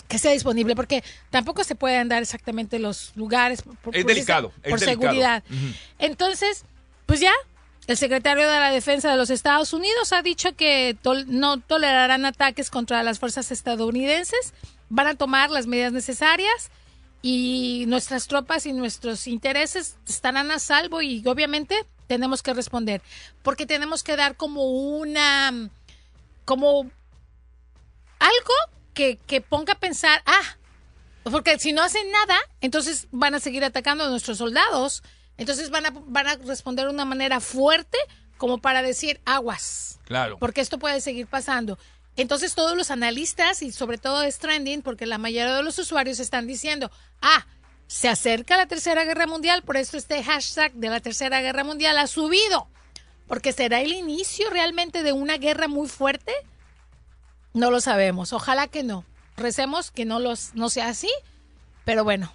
[0.08, 4.52] que sea disponible, porque tampoco se pueden dar exactamente los lugares por, Es por- delicado,
[4.62, 5.00] es por delicado.
[5.02, 5.44] seguridad.
[5.50, 5.74] Ujú.
[5.98, 6.64] Entonces,
[7.06, 7.32] pues ya,
[7.86, 10.96] El secretario de la Defensa de los Estados Unidos ha dicho que
[11.28, 14.54] no tolerarán ataques contra las fuerzas estadounidenses,
[14.88, 16.70] van a tomar las medidas necesarias
[17.22, 23.02] y nuestras tropas y nuestros intereses estarán a salvo y obviamente tenemos que responder,
[23.42, 25.70] porque tenemos que dar como una,
[26.44, 26.90] como
[28.18, 28.54] algo
[28.94, 30.56] que ponga a pensar, ah,
[31.30, 35.02] porque si no hacen nada, entonces van a seguir atacando a nuestros soldados.
[35.38, 37.98] Entonces van a, van a responder de una manera fuerte
[38.38, 39.98] como para decir aguas.
[40.04, 40.38] Claro.
[40.38, 41.78] Porque esto puede seguir pasando.
[42.16, 46.18] Entonces todos los analistas y sobre todo es trending porque la mayoría de los usuarios
[46.18, 47.46] están diciendo, ah,
[47.86, 51.98] se acerca la Tercera Guerra Mundial, por eso este hashtag de la Tercera Guerra Mundial
[51.98, 52.68] ha subido.
[53.28, 56.32] Porque será el inicio realmente de una guerra muy fuerte.
[57.52, 58.32] No lo sabemos.
[58.32, 59.04] Ojalá que no.
[59.36, 61.10] Recemos que no, los, no sea así.
[61.84, 62.32] Pero bueno,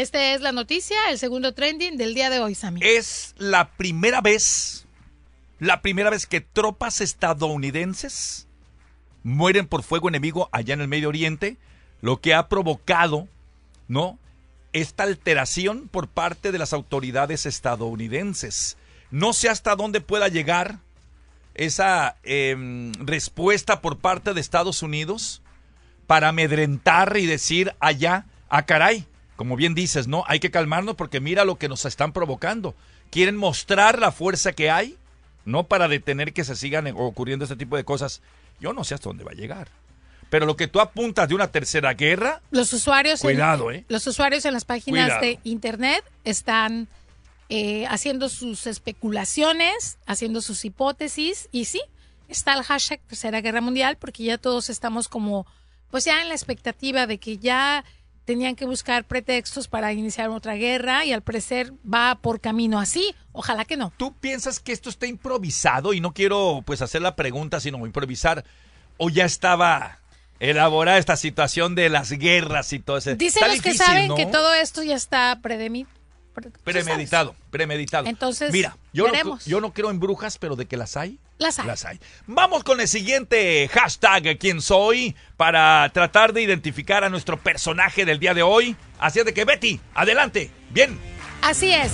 [0.00, 2.80] esta es la noticia, el segundo trending del día de hoy, Sammy.
[2.82, 4.86] Es la primera vez,
[5.58, 8.46] la primera vez que tropas estadounidenses
[9.22, 11.56] mueren por fuego enemigo allá en el Medio Oriente,
[12.02, 13.26] lo que ha provocado,
[13.88, 14.18] ¿no?
[14.74, 18.76] Esta alteración por parte de las autoridades estadounidenses.
[19.10, 20.78] No sé hasta dónde pueda llegar
[21.54, 25.40] esa em, respuesta por parte de Estados Unidos
[26.06, 30.24] para amedrentar y decir allá, ah caray, como bien dices, ¿no?
[30.26, 32.74] Hay que calmarnos porque mira lo que nos están provocando.
[33.10, 34.96] Quieren mostrar la fuerza que hay,
[35.44, 38.22] no para detener que se sigan ocurriendo este tipo de cosas.
[38.60, 39.68] Yo no sé hasta dónde va a llegar.
[40.30, 43.84] Pero lo que tú apuntas de una tercera guerra, Los usuarios, Cuidado, en, ¿eh?
[43.88, 45.20] los usuarios en las páginas Cuidado.
[45.20, 46.88] de internet están
[47.48, 51.80] eh, haciendo sus especulaciones, haciendo sus hipótesis y sí,
[52.28, 55.46] está el hashtag Tercera Guerra Mundial porque ya todos estamos como,
[55.92, 57.84] pues ya en la expectativa de que ya
[58.26, 63.14] tenían que buscar pretextos para iniciar otra guerra y al parecer va por camino así.
[63.32, 63.92] Ojalá que no.
[63.96, 65.94] ¿tú piensas que esto está improvisado?
[65.94, 68.44] Y no quiero pues hacer la pregunta, sino improvisar.
[68.98, 70.00] ¿O ya estaba
[70.40, 73.14] elaborada esta situación de las guerras y todo eso?
[73.14, 74.14] Dicen Está los que saben ¿no?
[74.16, 75.95] que todo esto ya está predemi- pre- tú sabes.
[76.64, 78.06] Premeditado, premeditado.
[78.06, 81.58] Entonces, Mira, yo no, yo no creo en brujas, pero de que las hay, Las
[81.58, 81.66] hay.
[81.66, 82.00] las hay.
[82.26, 85.14] Vamos con el siguiente hashtag, ¿quién soy?
[85.36, 88.76] Para tratar de identificar a nuestro personaje del día de hoy.
[88.98, 90.50] Así es de que, Betty, adelante.
[90.70, 90.98] Bien.
[91.42, 91.92] Así es.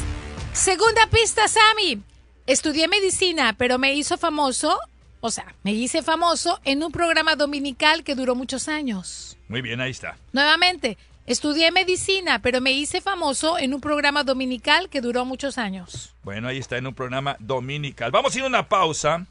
[0.52, 2.02] Segunda pista, Sammy.
[2.46, 4.78] Estudié medicina, pero me hizo famoso,
[5.20, 9.38] o sea, me hice famoso en un programa dominical que duró muchos años.
[9.48, 10.16] Muy bien, ahí está.
[10.33, 16.14] Nuevamente, estudié medicina, pero me hice famoso en un programa dominical que duró muchos años.
[16.22, 18.11] Bueno, ahí está en un programa dominical.
[18.11, 19.26] Vamos a ir a una pausa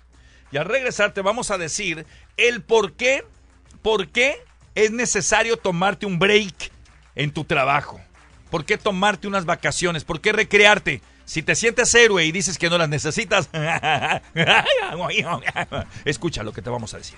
[0.51, 2.05] y al regresar te vamos a decir
[2.37, 3.23] el por qué,
[3.81, 4.37] por qué
[4.75, 6.71] es necesario tomarte un break
[7.15, 7.99] en tu trabajo.
[8.49, 10.03] ¿Por qué tomarte unas vacaciones?
[10.03, 11.01] ¿Por qué recrearte?
[11.23, 13.49] Si te sientes héroe y dices que no las necesitas,
[16.05, 17.17] escucha lo que te vamos a decir.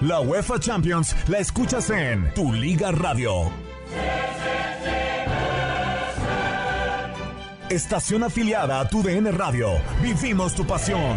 [0.00, 3.50] La UEFA Champions la escuchas en Tu Liga Radio.
[7.70, 9.80] Estación afiliada a Tu DN Radio.
[10.02, 11.16] Vivimos tu pasión.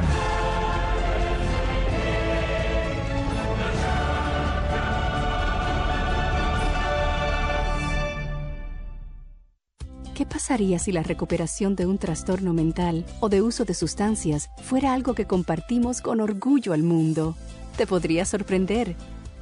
[10.38, 15.16] Pasaría si la recuperación de un trastorno mental o de uso de sustancias fuera algo
[15.16, 17.36] que compartimos con orgullo al mundo?
[17.76, 18.96] Te podría sorprender.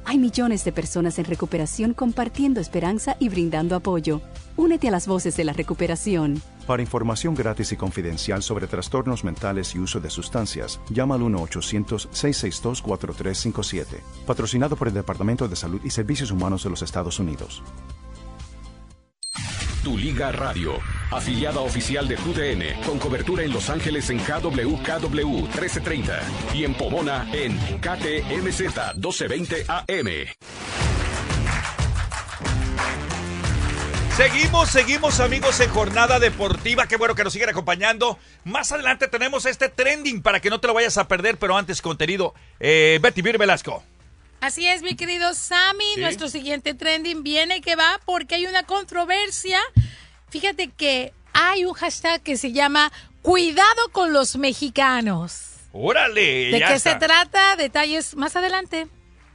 [0.06, 4.22] Hay millones de personas en recuperación compartiendo esperanza y brindando apoyo.
[4.56, 6.40] Únete a las voces de la recuperación.
[6.66, 14.00] Para información gratis y confidencial sobre trastornos mentales y uso de sustancias, llama al 1-800-662-4357.
[14.26, 17.62] Patrocinado por el Departamento de Salud y Servicios Humanos de los Estados Unidos.
[19.86, 20.80] Tu Liga Radio,
[21.12, 26.22] afiliada oficial de TUDN, con cobertura en Los Ángeles en KWKW 1330
[26.52, 30.08] y en Pomona en KTMZ 1220 AM.
[34.16, 36.88] Seguimos, seguimos amigos en jornada deportiva.
[36.88, 38.18] Qué bueno que nos siguen acompañando.
[38.42, 41.80] Más adelante tenemos este trending para que no te lo vayas a perder, pero antes
[41.80, 42.34] contenido.
[42.58, 43.84] Eh, Betty Vir Velasco.
[44.40, 45.94] Así es, mi querido Sammy.
[45.94, 46.00] Sí.
[46.00, 49.58] Nuestro siguiente trending viene que va porque hay una controversia.
[50.30, 55.52] Fíjate que hay un hashtag que se llama Cuidado con los mexicanos.
[55.72, 56.50] Órale.
[56.50, 56.92] ¿De ya qué está.
[56.92, 57.56] se trata?
[57.56, 58.86] Detalles más adelante.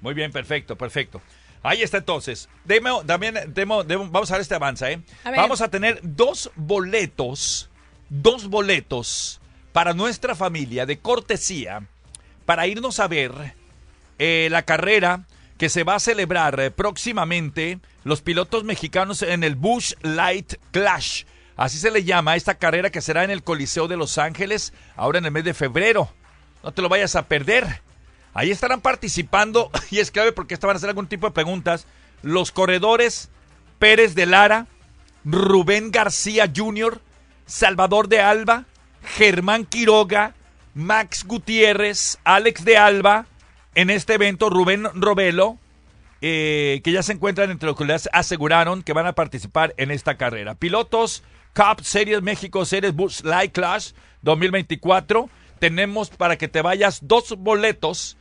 [0.01, 1.21] Muy bien, perfecto, perfecto.
[1.63, 2.49] Ahí está entonces.
[2.63, 5.01] Demo, también demo- demo- vamos a ver este avanza, ¿eh?
[5.23, 5.39] A ver.
[5.39, 7.69] Vamos a tener dos boletos,
[8.09, 9.39] dos boletos
[9.71, 11.83] para nuestra familia de cortesía
[12.45, 13.31] para irnos a ver
[14.23, 15.25] eh, la carrera
[15.57, 21.23] que se va a celebrar eh, próximamente los pilotos mexicanos en el Bush Light Clash.
[21.57, 25.17] Así se le llama esta carrera que será en el Coliseo de Los Ángeles ahora
[25.17, 26.07] en el mes de febrero.
[26.63, 27.81] No te lo vayas a perder.
[28.35, 31.87] Ahí estarán participando, y es clave porque esta van a hacer algún tipo de preguntas,
[32.21, 33.29] los corredores
[33.79, 34.67] Pérez de Lara,
[35.25, 37.01] Rubén García Jr.,
[37.47, 38.65] Salvador de Alba,
[39.03, 40.35] Germán Quiroga,
[40.75, 43.25] Max Gutiérrez, Alex de Alba,
[43.75, 45.57] en este evento Rubén Robelo,
[46.21, 49.91] eh, que ya se encuentran entre los que les aseguraron que van a participar en
[49.91, 50.55] esta carrera.
[50.55, 55.29] Pilotos Cup Series México Series Bush Light Clash 2024.
[55.59, 58.17] Tenemos para que te vayas dos boletos.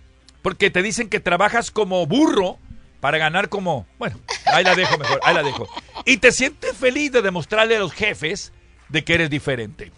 [0.42, 2.58] Porque te dicen que trabajas como burro
[3.02, 3.86] para ganar como...
[4.00, 5.68] Bueno, ahí la dejo mejor, ahí la dejo.
[6.06, 8.54] Y te sientes feliz de demostrarle a los jefes
[8.90, 9.92] de que eres diferente.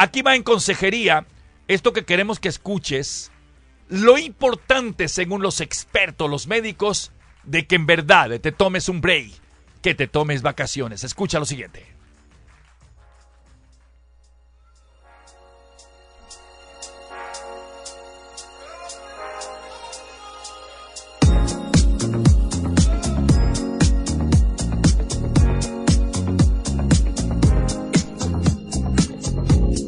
[0.00, 1.26] Aquí va en consejería
[1.68, 3.30] esto que queremos que escuches.
[3.90, 7.12] Lo importante, según los expertos, los médicos,
[7.44, 9.30] de que en verdad te tomes un break,
[9.82, 11.04] que te tomes vacaciones.
[11.04, 11.99] Escucha lo siguiente.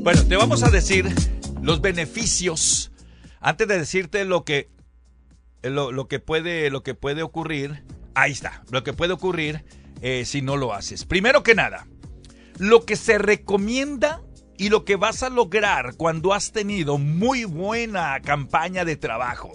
[0.03, 1.09] Bueno, te vamos a decir
[1.63, 2.91] los beneficios
[3.41, 4.69] antes de decirte lo que
[5.63, 7.85] lo, lo que puede, lo que puede ocurrir,
[8.17, 9.65] ahí está, lo que puede ocurrir
[10.01, 11.05] eh, si no lo haces.
[11.05, 11.87] Primero que nada,
[12.59, 14.23] lo que se recomienda
[14.59, 19.53] y lo que vas a lograr cuando has tenido muy buena campaña de trabajo,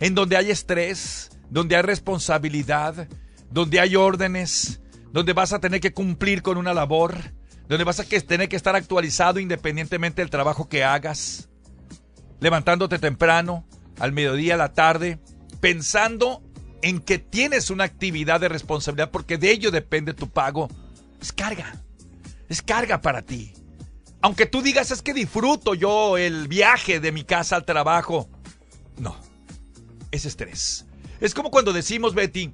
[0.00, 3.08] en donde hay estrés, donde hay responsabilidad,
[3.50, 7.14] donde hay órdenes, donde vas a tener que cumplir con una labor,
[7.68, 11.48] donde vas a tener que estar actualizado independientemente del trabajo que hagas,
[12.40, 13.64] levantándote temprano,
[13.98, 15.20] al mediodía, a la tarde,
[15.60, 16.42] pensando
[16.82, 20.68] en que tienes una actividad de responsabilidad porque de ello depende tu pago.
[21.20, 21.80] Es carga,
[22.48, 23.54] es carga para ti.
[24.20, 28.28] Aunque tú digas es que disfruto yo el viaje de mi casa al trabajo.
[28.98, 29.16] No,
[30.10, 30.86] es estrés.
[31.20, 32.52] Es como cuando decimos, Betty,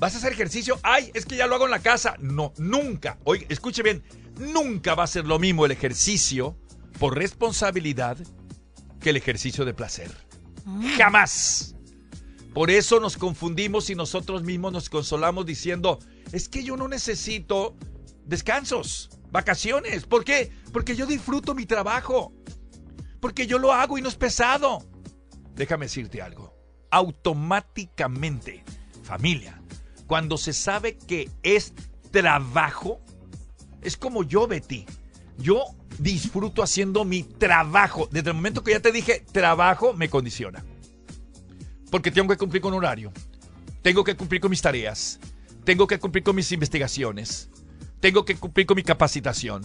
[0.00, 0.80] ¿vas a hacer ejercicio?
[0.82, 2.16] Ay, es que ya lo hago en la casa.
[2.18, 3.18] No, nunca.
[3.24, 4.02] Oye, escuche bien,
[4.38, 6.56] nunca va a ser lo mismo el ejercicio
[6.98, 8.16] por responsabilidad
[8.98, 10.10] que el ejercicio de placer.
[10.96, 11.76] Jamás.
[12.52, 16.00] Por eso nos confundimos y nosotros mismos nos consolamos diciendo,
[16.32, 17.76] es que yo no necesito
[18.24, 20.04] descansos, vacaciones.
[20.06, 20.50] ¿Por qué?
[20.72, 22.32] Porque yo disfruto mi trabajo.
[23.20, 24.82] Porque yo lo hago y no es pesado.
[25.54, 26.56] Déjame decirte algo.
[26.90, 28.64] Automáticamente,
[29.02, 29.59] familia,
[30.10, 31.72] cuando se sabe que es
[32.10, 33.00] trabajo,
[33.80, 34.84] es como yo, Betty.
[35.38, 35.62] Yo
[36.00, 38.08] disfruto haciendo mi trabajo.
[38.10, 40.64] Desde el momento que ya te dije trabajo, me condiciona.
[41.92, 43.12] Porque tengo que cumplir con horario.
[43.82, 45.20] Tengo que cumplir con mis tareas.
[45.64, 47.48] Tengo que cumplir con mis investigaciones.
[48.00, 49.64] Tengo que cumplir con mi capacitación.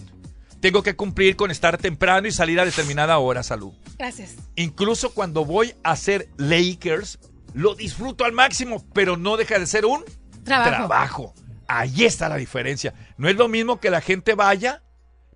[0.60, 3.72] Tengo que cumplir con estar temprano y salir a determinada hora, salud.
[3.98, 4.36] Gracias.
[4.54, 7.18] Incluso cuando voy a hacer Lakers,
[7.52, 10.04] lo disfruto al máximo, pero no deja de ser un
[10.46, 10.70] Trabajo.
[10.70, 11.34] trabajo.
[11.68, 12.94] Ahí está la diferencia.
[13.18, 14.82] No es lo mismo que la gente vaya,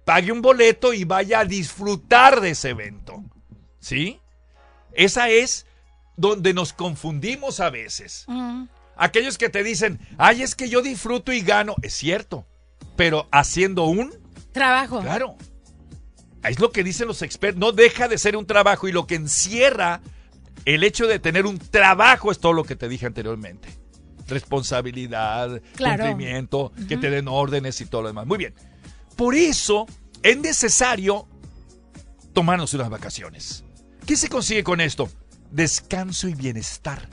[0.05, 3.23] pague un boleto y vaya a disfrutar de ese evento.
[3.81, 4.21] ¿Sí?
[4.93, 5.67] Esa es
[6.17, 8.27] donde nos confundimos a veces.
[8.97, 11.75] Aquellos que te dicen, ay, es que yo disfruto y gano.
[11.83, 12.47] Es cierto,
[12.97, 14.19] pero haciendo un
[14.53, 15.01] Trabajo.
[15.01, 15.37] Claro.
[16.43, 17.61] Es lo que dicen los expertos.
[17.61, 20.01] No deja de ser un trabajo y lo que encierra
[20.65, 23.69] el hecho de tener un trabajo es todo lo que te dije anteriormente.
[24.31, 26.05] Responsabilidad, Claro.
[26.07, 28.27] cumplimiento, que te den órdenes y todo lo demás.
[28.27, 28.55] Muy bien.
[29.17, 29.87] Por eso
[30.23, 31.27] es necesario
[32.33, 33.65] tomarnos unas vacaciones.
[34.07, 35.09] ¿Qué se consigue con esto?
[35.51, 37.09] Descanso y bienestar.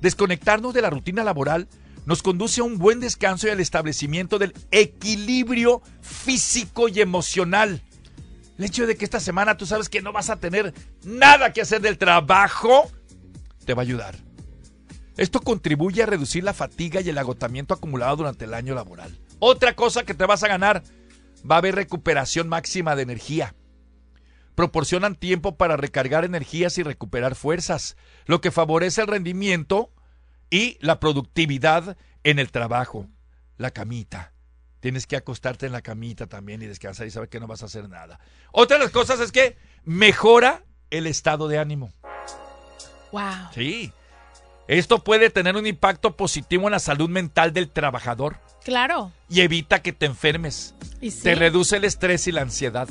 [0.00, 1.68] Desconectarnos de la rutina laboral
[2.04, 7.82] nos conduce a un buen descanso y al establecimiento del equilibrio físico y emocional.
[8.58, 10.72] El hecho de que esta semana tú sabes que no vas a tener
[11.04, 12.90] nada que hacer del trabajo,
[13.64, 14.14] te va a ayudar.
[15.16, 19.18] Esto contribuye a reducir la fatiga y el agotamiento acumulado durante el año laboral.
[19.38, 20.82] Otra cosa que te vas a ganar,
[21.48, 23.54] va a haber recuperación máxima de energía.
[24.54, 27.96] Proporcionan tiempo para recargar energías y recuperar fuerzas,
[28.26, 29.92] lo que favorece el rendimiento
[30.50, 33.08] y la productividad en el trabajo.
[33.56, 34.32] La camita.
[34.80, 37.66] Tienes que acostarte en la camita también y descansar y saber que no vas a
[37.66, 38.20] hacer nada.
[38.52, 41.92] Otra de las cosas es que mejora el estado de ánimo.
[43.12, 43.50] Wow.
[43.54, 43.92] Sí.
[44.68, 49.12] Esto puede tener un impacto positivo en la salud mental del trabajador Claro.
[49.28, 50.74] y evita que te enfermes.
[51.00, 51.22] Y sí.
[51.22, 52.88] Te reduce el estrés y la ansiedad.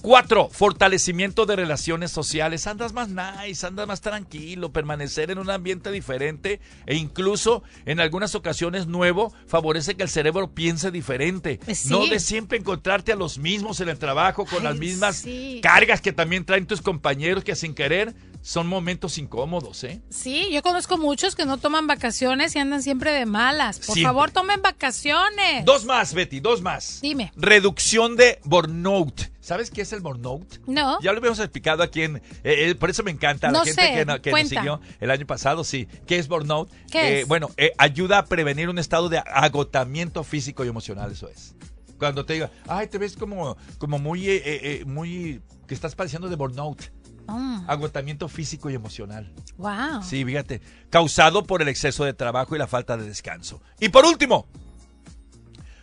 [0.00, 2.68] Cuatro, fortalecimiento de relaciones sociales.
[2.68, 8.36] Andas más nice, andas más tranquilo, permanecer en un ambiente diferente e incluso en algunas
[8.36, 11.58] ocasiones nuevo favorece que el cerebro piense diferente.
[11.74, 11.88] Sí.
[11.90, 15.58] No de siempre encontrarte a los mismos en el trabajo con las mismas sí.
[15.64, 20.00] cargas que también traen tus compañeros que sin querer son momentos incómodos, ¿eh?
[20.10, 23.76] Sí, yo conozco muchos que no toman vacaciones y andan siempre de malas.
[23.78, 24.04] Por Siempre.
[24.04, 25.64] favor, tomen vacaciones.
[25.64, 27.00] Dos más, Betty, dos más.
[27.02, 27.32] Dime.
[27.36, 29.20] Reducción de burnout.
[29.40, 30.60] ¿Sabes qué es el burnout?
[30.66, 30.98] No.
[31.00, 32.16] Ya lo habíamos explicado aquí en.
[32.16, 35.10] eh, eh, por eso me encanta la gente sé, que, no- que nos siguió el
[35.10, 35.88] año pasado, sí.
[36.06, 36.70] ¿Qué es burnout?
[36.90, 37.28] ¿Qué Eh, es?
[37.28, 41.54] Bueno, ayuda a prevenir un estado de agotamiento físico y emocional, eso es.
[41.98, 45.40] Cuando te diga, ay, te ves como, como muy, eh, eh, eh, muy.
[45.66, 46.80] que estás padeciendo de burnout.
[47.28, 49.32] Mm, Agotamiento físico y emocional.
[49.58, 50.02] wow.
[50.02, 50.60] Sí, fíjate.
[50.90, 53.60] Causado por el exceso de trabajo y la falta de descanso.
[53.78, 54.46] Y por último,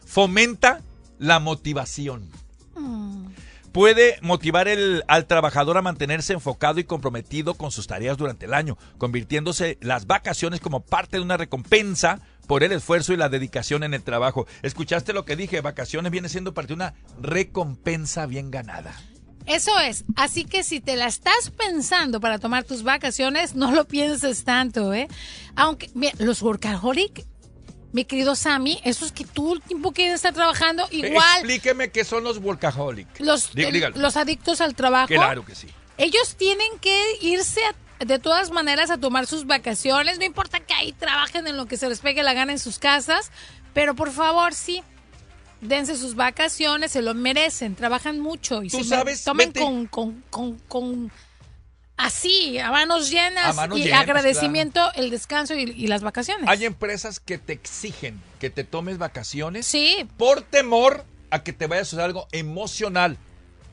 [0.06, 0.82] fomenta
[1.20, 2.30] la motivación.
[2.76, 3.26] Mm,
[3.72, 8.54] Puede motivar el- al trabajador a mantenerse enfocado y comprometido con sus tareas durante el
[8.54, 13.84] año, convirtiéndose las vacaciones como parte de una recompensa por el esfuerzo y la dedicación
[13.84, 14.48] en el trabajo.
[14.62, 15.60] ¿Escuchaste lo que dije?
[15.60, 18.96] Vacaciones viene siendo parte de una recompensa bien ganada.
[19.46, 20.04] Eso es.
[20.16, 24.94] Así que si te la estás pensando para tomar tus vacaciones, no lo pienses tanto,
[24.94, 25.08] ¿eh?
[25.56, 27.26] Aunque, mira, los workaholic,
[27.92, 32.24] mi querido Sammy, esos que tú el tiempo que estar trabajando, igual Explíqueme qué son
[32.24, 33.08] los workaholic.
[33.20, 33.98] los, dígalo.
[33.98, 35.68] los adictos al trabajo, Claro que sí.
[35.98, 40.20] ellos tienen que irse a de todas maneras a tomar sus vacaciones.
[40.20, 42.78] No importa que ahí trabajen en lo que se les pegue la gana en sus
[42.78, 43.32] casas,
[43.74, 44.84] pero por favor, sí,
[45.62, 49.60] dense sus vacaciones, se lo merecen, trabajan mucho y Tú se sabes, tomen vete.
[49.62, 51.12] con, con, con, con-
[51.98, 56.48] así, a manos llenas A manos y llenas, agradecimiento el descanso y, y las vacaciones.
[56.50, 60.08] Hay empresas que te exigen que te tomes vacaciones Sí.
[60.18, 63.18] por temor a que te vaya a suceder algo emocional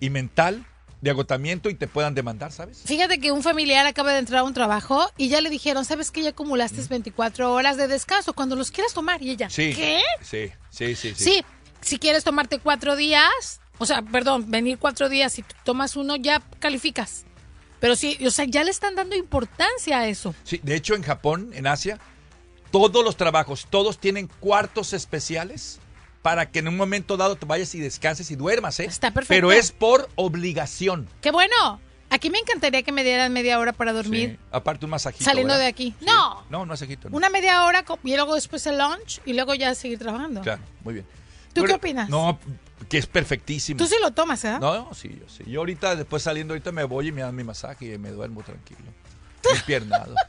[0.01, 0.65] y mental
[1.01, 2.83] de agotamiento y te puedan demandar, ¿sabes?
[2.85, 6.13] Fíjate que un familiar acaba de entrar a un trabajo y ya le dijeron, ¿sabes
[6.13, 9.21] que ya acumulaste 24 horas de descanso cuando los quieras tomar?
[9.21, 9.75] Y ella, Sí.
[9.75, 10.01] ¿qué?
[10.23, 11.25] Sí, sí, sí, sí.
[11.25, 11.45] Sí,
[11.83, 16.41] si quieres tomarte cuatro días, o sea, perdón, venir cuatro días y tomas uno, ya
[16.59, 17.25] calificas.
[17.81, 20.35] Pero sí, o sea, ya le están dando importancia a eso.
[20.45, 21.99] Sí, de hecho en Japón, en Asia,
[22.71, 25.81] todos los trabajos, todos tienen cuartos especiales
[26.23, 28.85] para que en un momento dado te vayas y descanses y duermas, ¿eh?
[28.85, 29.35] Está perfecto.
[29.35, 31.09] Pero es por obligación.
[31.21, 31.81] ¡Qué bueno!
[32.09, 34.47] Aquí me encantaría que me dieran media hora para dormir Sí.
[34.53, 35.25] Aparte un masajito.
[35.25, 35.65] saliendo ¿verdad?
[35.65, 35.95] de aquí.
[36.03, 37.09] No, No, un masajito.
[37.09, 37.17] no.
[37.17, 40.43] una media hora y luego después el lunch y luego ya seguir trabajando.
[40.43, 41.07] Claro, muy bien.
[41.53, 42.09] ¿Tú qué opinas?
[42.09, 42.39] No,
[42.89, 43.79] que es perfectísimo.
[43.79, 44.57] Tú sí lo tomas, ¿eh?
[44.61, 45.45] No, no, sí, yo sí.
[45.47, 48.43] Yo ahorita, después saliendo, ahorita me voy y me dan mi masaje y me duermo
[48.43, 48.81] tranquilo.
[49.55, 50.15] Empiernado.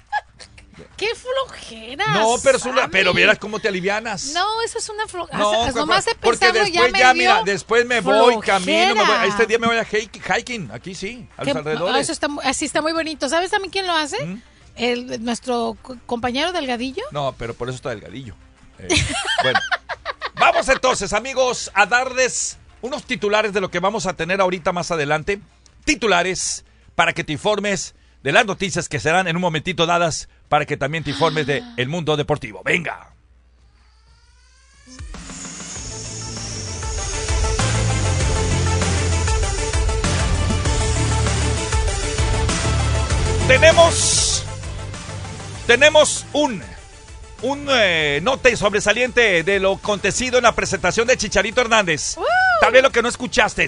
[0.98, 2.04] ¡Qué flojera!
[2.16, 4.32] no, pero, es una- pero vieras cómo te alivianas.
[4.34, 5.38] No, eso es una flojera.
[5.38, 8.58] No, nomás de porque después ya mira, después me voy, flojera.
[8.60, 9.28] camino, me voy.
[9.28, 11.96] Este día me voy a hiking, aquí sí, a los alrededores.
[11.96, 13.30] ah, Eso está, así está muy bonito.
[13.30, 14.24] ¿Sabes también quién lo hace?
[14.26, 14.42] ¿Mm?
[14.76, 17.04] El, nuestro co- compañero Delgadillo.
[17.12, 18.34] No, pero por eso está delgadillo.
[18.80, 18.88] Eh,
[19.44, 19.60] bueno,
[20.36, 24.92] vamos entonces, amigos, a darles unos titulares de lo que vamos a tener ahorita más
[24.92, 25.40] adelante.
[25.86, 26.66] Titulares
[26.96, 30.78] para que te informes de las noticias que serán en un momentito dadas para que
[30.78, 32.62] también te informes del el mundo deportivo.
[32.64, 33.10] Venga.
[43.48, 44.46] Tenemos
[45.68, 46.73] tenemos un
[47.44, 52.18] un eh, nota sobresaliente de lo acontecido en la presentación de Chicharito Hernández.
[52.62, 53.68] Tal vez lo que no escuchaste.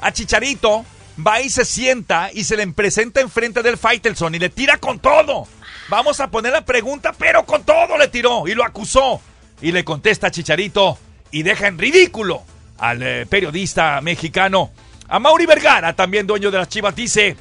[0.00, 0.84] A Chicharito
[1.26, 4.98] va y se sienta y se le presenta enfrente del Faitelson y le tira con
[4.98, 5.48] todo.
[5.88, 9.20] Vamos a poner la pregunta, pero con todo le tiró y lo acusó.
[9.62, 10.98] Y le contesta a Chicharito
[11.30, 12.42] y deja en ridículo
[12.78, 14.70] al eh, periodista mexicano.
[15.08, 17.36] A Mauri Vergara, también dueño de las Chivas, dice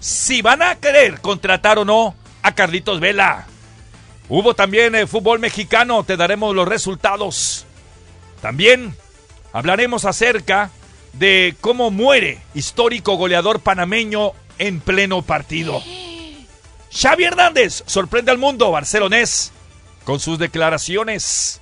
[0.00, 3.46] si van a querer contratar o no a Carlitos Vela.
[4.28, 7.64] Hubo también eh, fútbol mexicano, te daremos los resultados.
[8.40, 8.96] También
[9.52, 10.70] hablaremos acerca
[11.12, 15.82] de cómo muere histórico goleador panameño en pleno partido.
[16.92, 19.52] Xavi Hernández sorprende al mundo barcelonés
[20.04, 21.60] con sus declaraciones.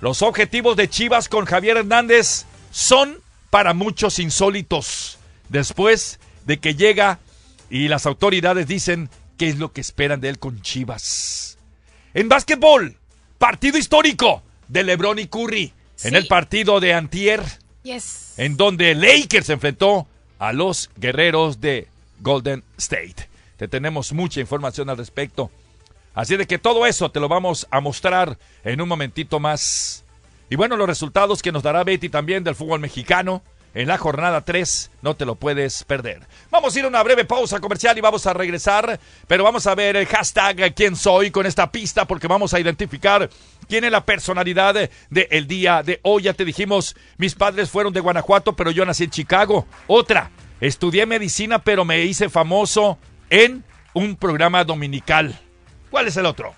[0.00, 5.18] Los objetivos de Chivas con Javier Hernández son para muchos insólitos.
[5.48, 7.18] Después de que llega
[7.70, 11.53] y las autoridades dicen qué es lo que esperan de él con Chivas.
[12.14, 12.96] En básquetbol,
[13.38, 15.72] partido histórico de LeBron y Curry.
[16.04, 17.42] En el partido de Antier,
[17.82, 18.34] Yes.
[18.36, 20.06] en donde Lakers se enfrentó
[20.38, 21.88] a los guerreros de
[22.20, 23.28] Golden State.
[23.56, 25.50] Te tenemos mucha información al respecto.
[26.14, 30.04] Así de que todo eso te lo vamos a mostrar en un momentito más.
[30.50, 33.42] Y bueno, los resultados que nos dará Betty también del fútbol mexicano
[33.74, 36.26] en la jornada 3, no te lo puedes perder.
[36.50, 39.74] Vamos a ir a una breve pausa comercial y vamos a regresar, pero vamos a
[39.74, 43.28] ver el hashtag quién soy con esta pista porque vamos a identificar
[43.68, 46.22] quién es la personalidad del día de hoy.
[46.22, 49.66] Ya te dijimos, mis padres fueron de Guanajuato, pero yo nací en Chicago.
[49.88, 52.98] Otra, estudié medicina, pero me hice famoso
[53.28, 55.38] en un programa dominical.
[55.90, 56.54] ¿Cuál es el otro?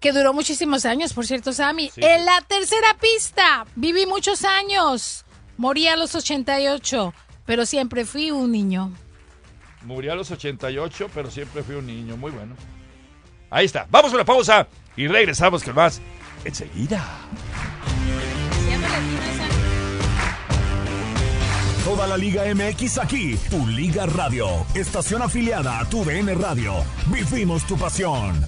[0.00, 1.90] Que duró muchísimos años, por cierto, Sammy.
[1.96, 5.25] En la tercera pista, viví muchos años.
[5.56, 7.14] Morí a los 88,
[7.46, 8.92] pero siempre fui un niño.
[9.82, 12.16] Murió a los 88, pero siempre fui un niño.
[12.16, 12.54] Muy bueno.
[13.50, 13.86] Ahí está.
[13.90, 16.00] Vamos a una pausa y regresamos con más
[16.44, 17.04] enseguida.
[21.84, 26.74] Toda la Liga MX aquí, tu Liga Radio, estación afiliada a tu DN Radio.
[27.06, 28.44] Vivimos tu pasión.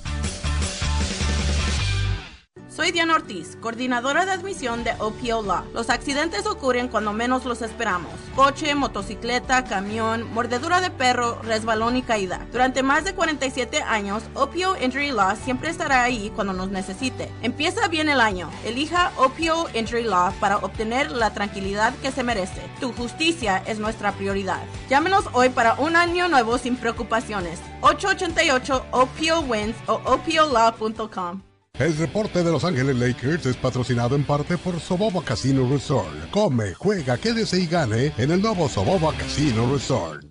[2.78, 5.64] Soy Diana Ortiz, coordinadora de admisión de OPO Law.
[5.74, 8.12] Los accidentes ocurren cuando menos los esperamos.
[8.36, 12.46] Coche, motocicleta, camión, mordedura de perro, resbalón y caída.
[12.52, 17.32] Durante más de 47 años, OPO Injury Law siempre estará ahí cuando nos necesite.
[17.42, 18.48] Empieza bien el año.
[18.64, 22.62] Elija OPO Injury Law para obtener la tranquilidad que se merece.
[22.78, 24.62] Tu justicia es nuestra prioridad.
[24.88, 27.58] Llámenos hoy para un año nuevo sin preocupaciones.
[27.80, 31.47] 888 OPO Wins o OPOLaw.com.
[31.78, 36.28] El reporte de Los Ángeles Lakers es patrocinado en parte por Soboba Casino Resort.
[36.32, 40.24] Come, juega, quédese y gane en el nuevo Soboba Casino Resort.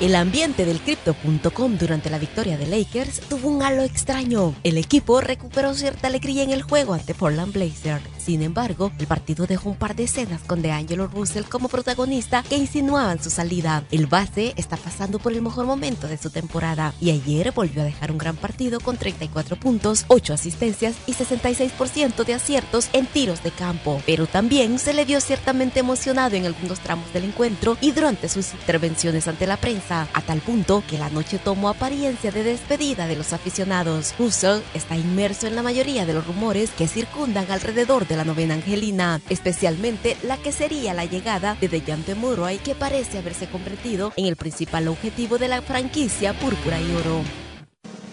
[0.00, 4.56] El ambiente del Crypto.com durante la victoria de Lakers tuvo un halo extraño.
[4.64, 8.02] El equipo recuperó cierta alegría en el juego ante Portland Blazers.
[8.24, 12.56] Sin embargo, el partido dejó un par de escenas con DeAngelo Russell como protagonista que
[12.56, 13.84] insinuaban su salida.
[13.90, 17.86] El base está pasando por el mejor momento de su temporada y ayer volvió a
[17.86, 23.42] dejar un gran partido con 34 puntos, 8 asistencias y 66% de aciertos en tiros
[23.42, 24.02] de campo.
[24.04, 28.52] Pero también se le vio ciertamente emocionado en algunos tramos del encuentro y durante sus
[28.52, 33.16] intervenciones ante la prensa, a tal punto que la noche tomó apariencia de despedida de
[33.16, 34.14] los aficionados.
[34.18, 38.54] Russell está inmerso en la mayoría de los rumores que circundan alrededor de la novena
[38.54, 44.26] angelina, especialmente la que sería la llegada de Dejante Murray, que parece haberse convertido en
[44.26, 47.22] el principal objetivo de la franquicia púrpura y oro.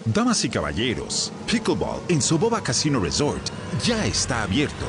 [0.06, 3.42] Damas y caballeros, Pickleball en Soboba Casino Resort
[3.84, 4.86] ya está abierto.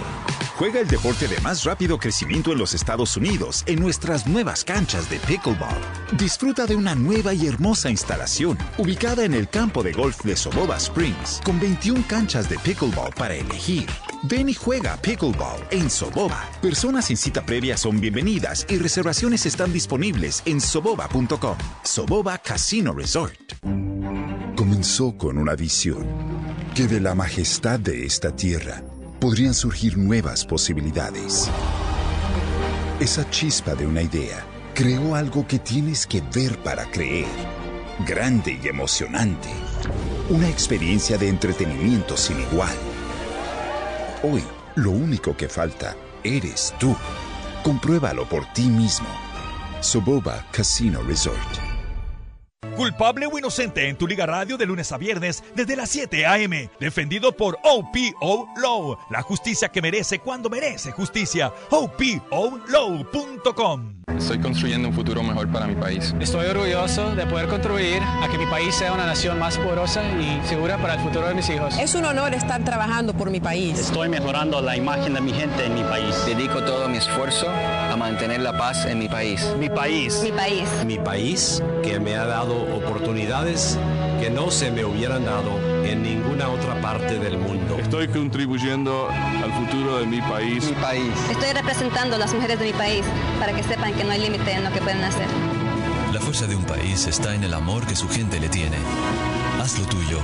[0.59, 5.09] Juega el deporte de más rápido crecimiento en los Estados Unidos en nuestras nuevas canchas
[5.09, 5.81] de Pickleball.
[6.17, 10.75] Disfruta de una nueva y hermosa instalación ubicada en el campo de golf de Soboba
[10.75, 13.85] Springs con 21 canchas de Pickleball para elegir.
[14.23, 16.45] Ven y juega Pickleball en Soboba.
[16.61, 21.57] Personas sin cita previa son bienvenidas y reservaciones están disponibles en soboba.com.
[21.85, 23.53] Soboba Casino Resort.
[24.57, 26.05] Comenzó con una visión
[26.75, 28.83] que de la majestad de esta tierra
[29.19, 31.49] podrían surgir nuevas posibilidades.
[32.99, 37.27] Esa chispa de una idea creó algo que tienes que ver para creer.
[38.07, 39.49] Grande y emocionante.
[40.29, 42.75] Una experiencia de entretenimiento sin igual.
[44.23, 44.43] Hoy,
[44.75, 46.95] lo único que falta eres tú.
[47.63, 49.07] Compruébalo por ti mismo.
[49.81, 51.37] Soboba Casino Resort.
[52.79, 56.69] Culpable o inocente en tu Liga Radio de lunes a viernes desde las 7 a.m.
[56.79, 58.97] Defendido por OPO Law.
[59.09, 61.51] La justicia que merece cuando merece justicia.
[61.71, 63.19] OPOLaw.com.
[64.17, 66.15] Estoy construyendo un futuro mejor para mi país.
[66.19, 70.39] Estoy orgulloso de poder contribuir a que mi país sea una nación más poderosa y
[70.47, 71.77] segura para el futuro de mis hijos.
[71.77, 73.77] Es un honor estar trabajando por mi país.
[73.77, 76.15] Estoy mejorando la imagen de mi gente en mi país.
[76.25, 79.45] Dedico todo mi esfuerzo a mantener la paz en mi país.
[79.59, 80.21] Mi país.
[80.23, 80.69] Mi país.
[80.85, 83.77] Mi país que me ha dado oportunidades
[84.19, 87.77] que no se me hubieran dado en ninguna otra parte del mundo.
[87.79, 90.65] Estoy contribuyendo al futuro de mi país.
[90.65, 91.13] Mi país.
[91.29, 93.05] Estoy representando a las mujeres de mi país
[93.39, 95.27] para que sepan que no hay límite en lo que pueden hacer.
[96.13, 98.77] La fuerza de un país está en el amor que su gente le tiene.
[99.61, 100.19] Haz lo tuyo.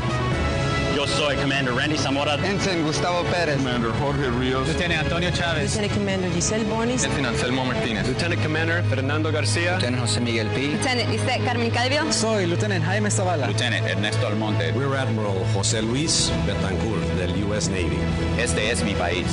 [1.06, 2.34] Yo soy Commander Randy Zamora.
[2.44, 3.58] Ensign Gustavo Pérez.
[3.58, 4.68] Commander Jorge Ríos.
[4.68, 5.76] Lieutenant Antonio Chávez.
[5.76, 7.04] Lieutenant Commander Giselle Bonis.
[7.04, 8.08] Lieutenant Anselmo Martínez.
[8.08, 9.74] Lieutenant Commander Fernando García.
[9.74, 10.70] Lieutenant José Miguel Pi.
[10.70, 12.12] Lieutenant Lisette Carmen Calvio.
[12.12, 13.46] Soy Lieutenant Jaime Zavala.
[13.46, 14.72] Lieutenant Ernesto Almonte.
[14.72, 18.00] Rear Admiral José Luis Betancourt del US Navy.
[18.40, 19.28] Este es mi país.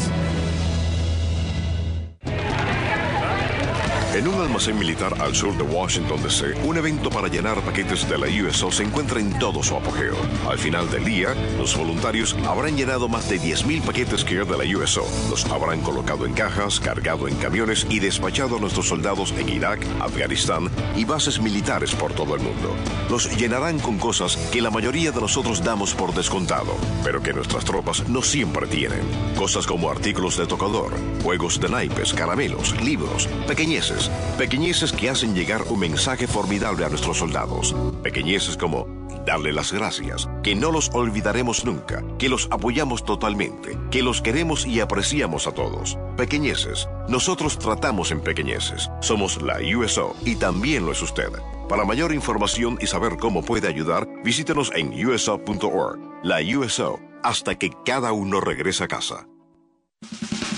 [4.15, 8.19] En un almacén militar al sur de Washington, D.C., un evento para llenar paquetes de
[8.19, 10.17] la USO se encuentra en todo su apogeo.
[10.47, 14.79] Al final del día, los voluntarios habrán llenado más de 10.000 paquetes que de la
[14.79, 15.07] USO.
[15.31, 19.81] Los habrán colocado en cajas, cargado en camiones y despachado a nuestros soldados en Irak,
[19.99, 22.75] Afganistán y bases militares por todo el mundo.
[23.09, 27.65] Los llenarán con cosas que la mayoría de nosotros damos por descontado, pero que nuestras
[27.65, 29.01] tropas no siempre tienen.
[29.37, 30.93] Cosas como artículos de tocador,
[31.23, 34.02] juegos de naipes, caramelos, libros, pequeñeces
[34.39, 37.75] pequeñeces que hacen llegar un mensaje formidable a nuestros soldados.
[38.03, 38.87] Pequeñeces como
[39.25, 44.67] darle las gracias, que no los olvidaremos nunca, que los apoyamos totalmente, que los queremos
[44.67, 45.99] y apreciamos a todos.
[46.17, 48.91] Pequeñeces, nosotros tratamos en pequeñeces.
[49.01, 51.31] Somos la USO y también lo es usted.
[51.69, 55.99] Para mayor información y saber cómo puede ayudar, visítenos en uso.org.
[56.23, 59.27] La USO, hasta que cada uno regrese a casa.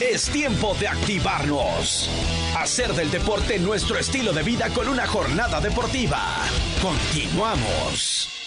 [0.01, 2.11] Es tiempo de activarnos.
[2.57, 6.21] Hacer del deporte nuestro estilo de vida con una jornada deportiva.
[6.83, 8.44] Continuamos.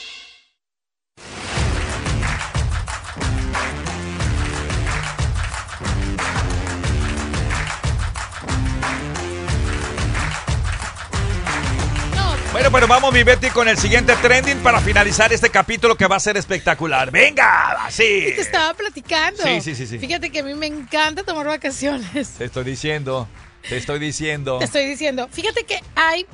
[12.78, 16.17] Bueno, pero vamos, mi Betty, con el siguiente trending para finalizar este capítulo que va
[16.17, 17.09] a ser espectacular.
[17.09, 17.71] ¡Venga!
[17.71, 18.03] ¡Así!
[18.36, 19.41] Te estaba platicando.
[19.41, 19.97] Sí, sí, sí, sí.
[19.97, 22.34] Fíjate que a mí me encanta tomar vacaciones.
[22.38, 23.28] Te estoy diciendo,
[23.67, 24.59] te estoy diciendo.
[24.59, 25.28] Te estoy diciendo.
[25.32, 26.28] Fíjate que hay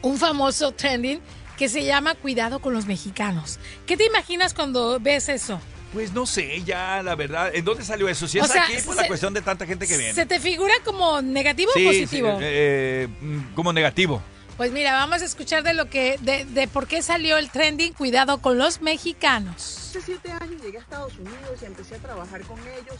[0.00, 1.20] un famoso trending
[1.58, 3.58] que se llama Cuidado con los mexicanos.
[3.84, 5.60] ¿Qué te imaginas cuando ves eso?
[5.92, 7.54] Pues no sé, ya la verdad.
[7.54, 8.26] ¿En dónde salió eso?
[8.26, 10.14] Si es sea, aquí, por se- la cuestión de tanta gente que viene.
[10.14, 12.38] ¿Se te figura como negativo Sí, o sí, positivo?
[12.40, 14.22] eh, mm, como negativo.
[14.60, 17.94] Pues mira, vamos a escuchar de lo que, de, de por qué salió el trending
[17.94, 19.88] Cuidado con los mexicanos.
[19.88, 22.96] Hace siete años llegué a Estados Unidos y empecé a trabajar con ellos.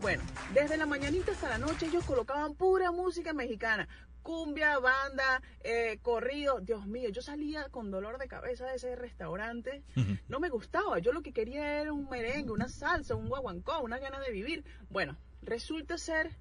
[0.00, 3.86] Bueno, desde la mañanita hasta la noche ellos colocaban pura música mexicana.
[4.22, 6.58] cumbia, banda, eh, corrido.
[6.58, 9.84] Dios mío, yo salía con dolor de cabeza de ese restaurante.
[10.26, 10.98] No me gustaba.
[10.98, 14.64] Yo lo que quería era un merengue, una salsa, un guaguancó, una gana de vivir.
[14.90, 16.36] Bueno, resulta ser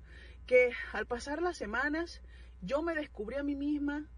[0.48, 2.24] que al pasar las semanas
[2.64, 4.10] yo me descubrí a mí misma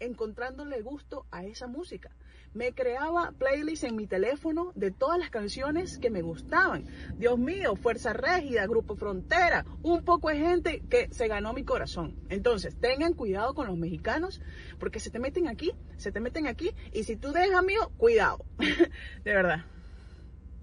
[0.00, 2.10] encontrándole gusto a esa música.
[2.54, 6.86] Me creaba playlists en mi teléfono de todas las canciones que me gustaban.
[7.16, 12.16] Dios mío, Fuerza Régida, Grupo Frontera, un poco de gente que se ganó mi corazón.
[12.30, 14.40] Entonces, tengan cuidado con los mexicanos,
[14.78, 18.44] porque se te meten aquí, se te meten aquí, y si tú dejas mío, cuidado.
[18.58, 19.64] de verdad,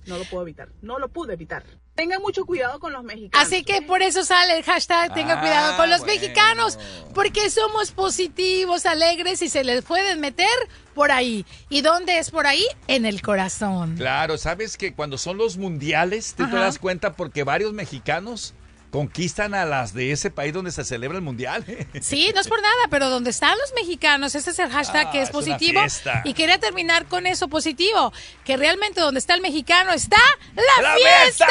[0.07, 1.63] no lo puedo evitar, no lo pude evitar.
[1.95, 3.47] Tengan mucho cuidado con los mexicanos.
[3.47, 6.13] Así que por eso sale el hashtag tenga Ah, cuidado con los bueno.
[6.13, 6.77] mexicanos,
[7.13, 10.45] porque somos positivos, alegres y se les pueden meter
[10.93, 11.45] por ahí.
[11.69, 12.65] ¿Y dónde es por ahí?
[12.87, 13.95] En el corazón.
[13.95, 16.59] Claro, sabes que cuando son los mundiales, te Ajá.
[16.59, 18.53] das cuenta porque varios mexicanos
[18.95, 21.65] conquistan a las de ese país donde se celebra el mundial.
[21.99, 25.11] Sí, no es por nada, pero donde están los mexicanos, ese es el hashtag Ah,
[25.11, 25.81] que es es positivo.
[25.81, 26.21] fiesta.
[26.23, 28.13] Y quería terminar con eso positivo,
[28.45, 30.15] que realmente donde está el mexicano está
[30.55, 31.45] la, ¡La fiesta.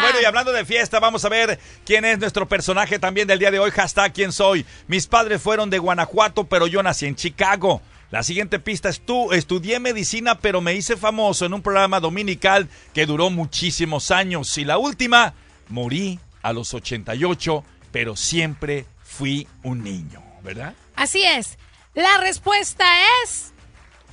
[0.00, 3.50] Bueno, y hablando de fiesta, vamos a ver quién es nuestro personaje también del día
[3.50, 3.70] de hoy.
[3.70, 4.64] Hashtag quién soy.
[4.86, 7.82] Mis padres fueron de Guanajuato, pero yo nací en Chicago.
[8.10, 9.32] La siguiente pista es tú.
[9.32, 14.56] Estudié medicina, pero me hice famoso en un programa dominical que duró muchísimos años.
[14.56, 15.34] Y la última,
[15.68, 20.74] morí a los 88, pero siempre fui un niño, ¿verdad?
[20.94, 21.58] Así es.
[21.94, 22.84] La respuesta
[23.24, 23.52] es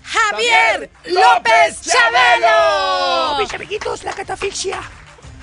[0.04, 3.38] Javier López Chabelo.
[3.40, 4.82] Mis amiguitos, la catafixia.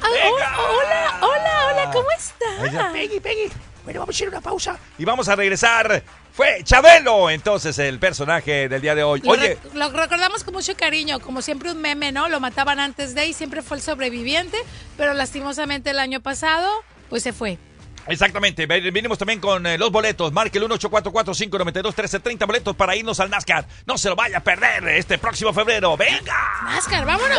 [0.01, 2.91] hola, hola, hola, ¿cómo está?
[2.93, 3.53] Peggy, Peggy.
[3.85, 4.79] Bueno, vamos a ir a una pausa.
[4.97, 6.03] Y vamos a regresar.
[6.39, 9.21] Fue Chabelo, entonces, el personaje del día de hoy.
[9.25, 12.29] Lo, Oye, lo recordamos con mucho cariño, como siempre un meme, ¿no?
[12.29, 14.57] Lo mataban antes de y siempre fue el sobreviviente,
[14.97, 16.71] pero lastimosamente el año pasado,
[17.09, 17.59] pues se fue.
[18.07, 20.33] exactamente, ve- venimos también con eh, los boletos.
[20.33, 23.67] Marque el 18445921330 boletos para irnos al NASCAR.
[23.85, 25.97] No se lo vaya a perder este próximo febrero.
[25.97, 26.37] ¡Venga!
[26.63, 27.39] NASCAR, vámonos.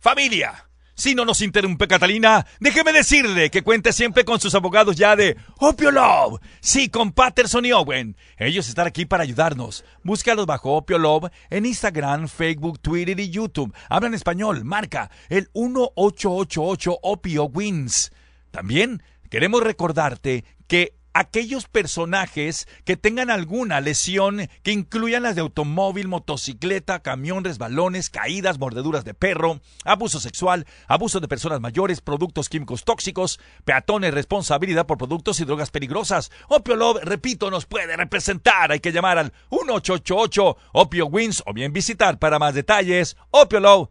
[0.00, 5.14] Familia, si no nos interrumpe Catalina, déjeme decirle que cuente siempre con sus abogados ya
[5.14, 6.40] de Opio Love.
[6.60, 8.16] Sí, con Patterson y Owen.
[8.38, 9.84] Ellos están aquí para ayudarnos.
[10.02, 13.74] Búscalos bajo Opio Love en Instagram, Facebook, Twitter y YouTube.
[13.90, 18.10] Hablan español, marca el 1888 Opio Wins.
[18.50, 26.08] También queremos recordarte que aquellos personajes que tengan alguna lesión que incluyan las de automóvil,
[26.08, 32.84] motocicleta, camión, resbalones, caídas, mordeduras de perro, abuso sexual, abuso de personas mayores, productos químicos
[32.84, 36.30] tóxicos, peatones, responsabilidad por productos y drogas peligrosas.
[36.48, 38.72] Opio Love, repito, nos puede representar.
[38.72, 43.90] Hay que llamar al 1888 Opio Wins o bien visitar para más detalles opiolove.com.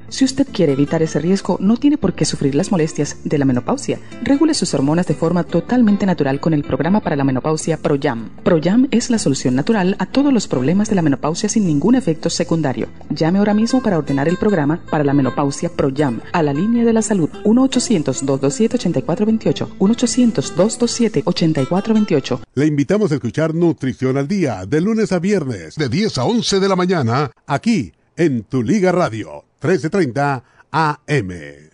[0.11, 3.45] Si usted quiere evitar ese riesgo, no tiene por qué sufrir las molestias de la
[3.45, 3.97] menopausia.
[4.23, 8.29] Regule sus hormonas de forma totalmente natural con el programa para la menopausia ProYam.
[8.43, 12.29] ProYam es la solución natural a todos los problemas de la menopausia sin ningún efecto
[12.29, 12.89] secundario.
[13.09, 16.91] Llame ahora mismo para ordenar el programa para la menopausia ProYam a la línea de
[16.91, 19.77] la salud 1-800-227-8428.
[19.79, 22.41] 1-800-227-8428.
[22.55, 26.59] Le invitamos a escuchar Nutrición al Día de lunes a viernes de 10 a 11
[26.59, 30.43] de la mañana aquí en Tu Liga Radio 1330
[30.73, 31.70] AM.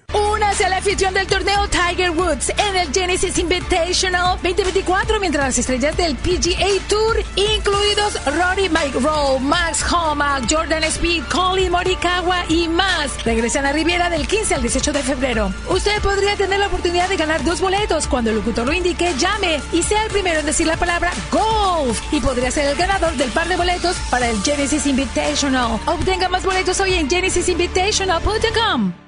[0.57, 5.57] Únase a la afición del torneo Tiger Woods en el Genesis Invitational 2024 mientras las
[5.59, 13.23] estrellas del PGA Tour, incluidos Rory McIlroy, Max Homa, Jordan Speed, Colin Morikawa y más,
[13.23, 15.53] regresan a Riviera del 15 al 18 de febrero.
[15.69, 19.61] Usted podría tener la oportunidad de ganar dos boletos cuando el locutor lo indique, llame
[19.71, 23.29] y sea el primero en decir la palabra golf y podría ser el ganador del
[23.29, 25.79] par de boletos para el Genesis Invitational.
[25.85, 29.06] Obtenga más boletos hoy en genesisinvitational.com.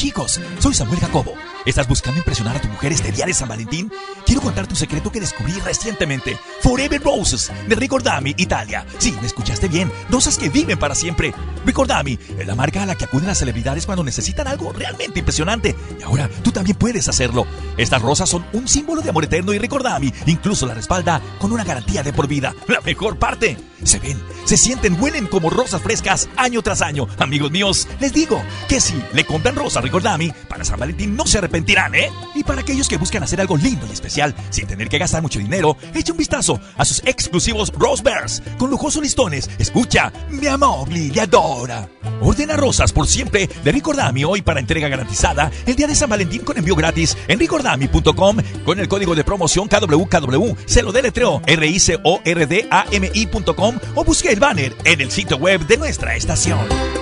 [0.00, 1.34] Chicos, soy Samuel Jacobo.
[1.66, 3.92] ¿Estás buscando impresionar a tu mujer este día de San Valentín?
[4.30, 6.38] Quiero contarte un secreto que descubrí recientemente.
[6.62, 8.86] Forever Roses, de Ricordami, Italia.
[8.98, 9.90] Sí, me escuchaste bien.
[10.08, 11.34] Rosas que viven para siempre.
[11.66, 15.74] Ricordami es la marca a la que acuden las celebridades cuando necesitan algo realmente impresionante.
[15.98, 17.44] Y ahora tú también puedes hacerlo.
[17.76, 21.64] Estas rosas son un símbolo de amor eterno y Ricordami incluso la respalda con una
[21.64, 22.54] garantía de por vida.
[22.68, 23.56] La mejor parte.
[23.82, 27.08] Se ven, se sienten, huelen como rosas frescas año tras año.
[27.18, 31.38] Amigos míos, les digo que si le compran rosas Ricordami, para San Valentín no se
[31.38, 32.10] arrepentirán, ¿eh?
[32.34, 34.19] Y para aquellos que buscan hacer algo lindo y especial
[34.50, 38.70] sin tener que gastar mucho dinero, echa un vistazo a sus exclusivos Rose Bears con
[38.70, 39.50] lujosos listones.
[39.58, 41.88] Escucha, mi amor le adora.
[42.20, 46.42] Ordena rosas por siempre de Ricordami hoy para entrega garantizada el día de San Valentín
[46.42, 50.54] con envío gratis en ricordami.com con el código de promoción KWKW.
[50.66, 54.40] Se lo deletreo r i c o r d a m i.com o busque el
[54.40, 56.99] banner en el sitio web de nuestra estación.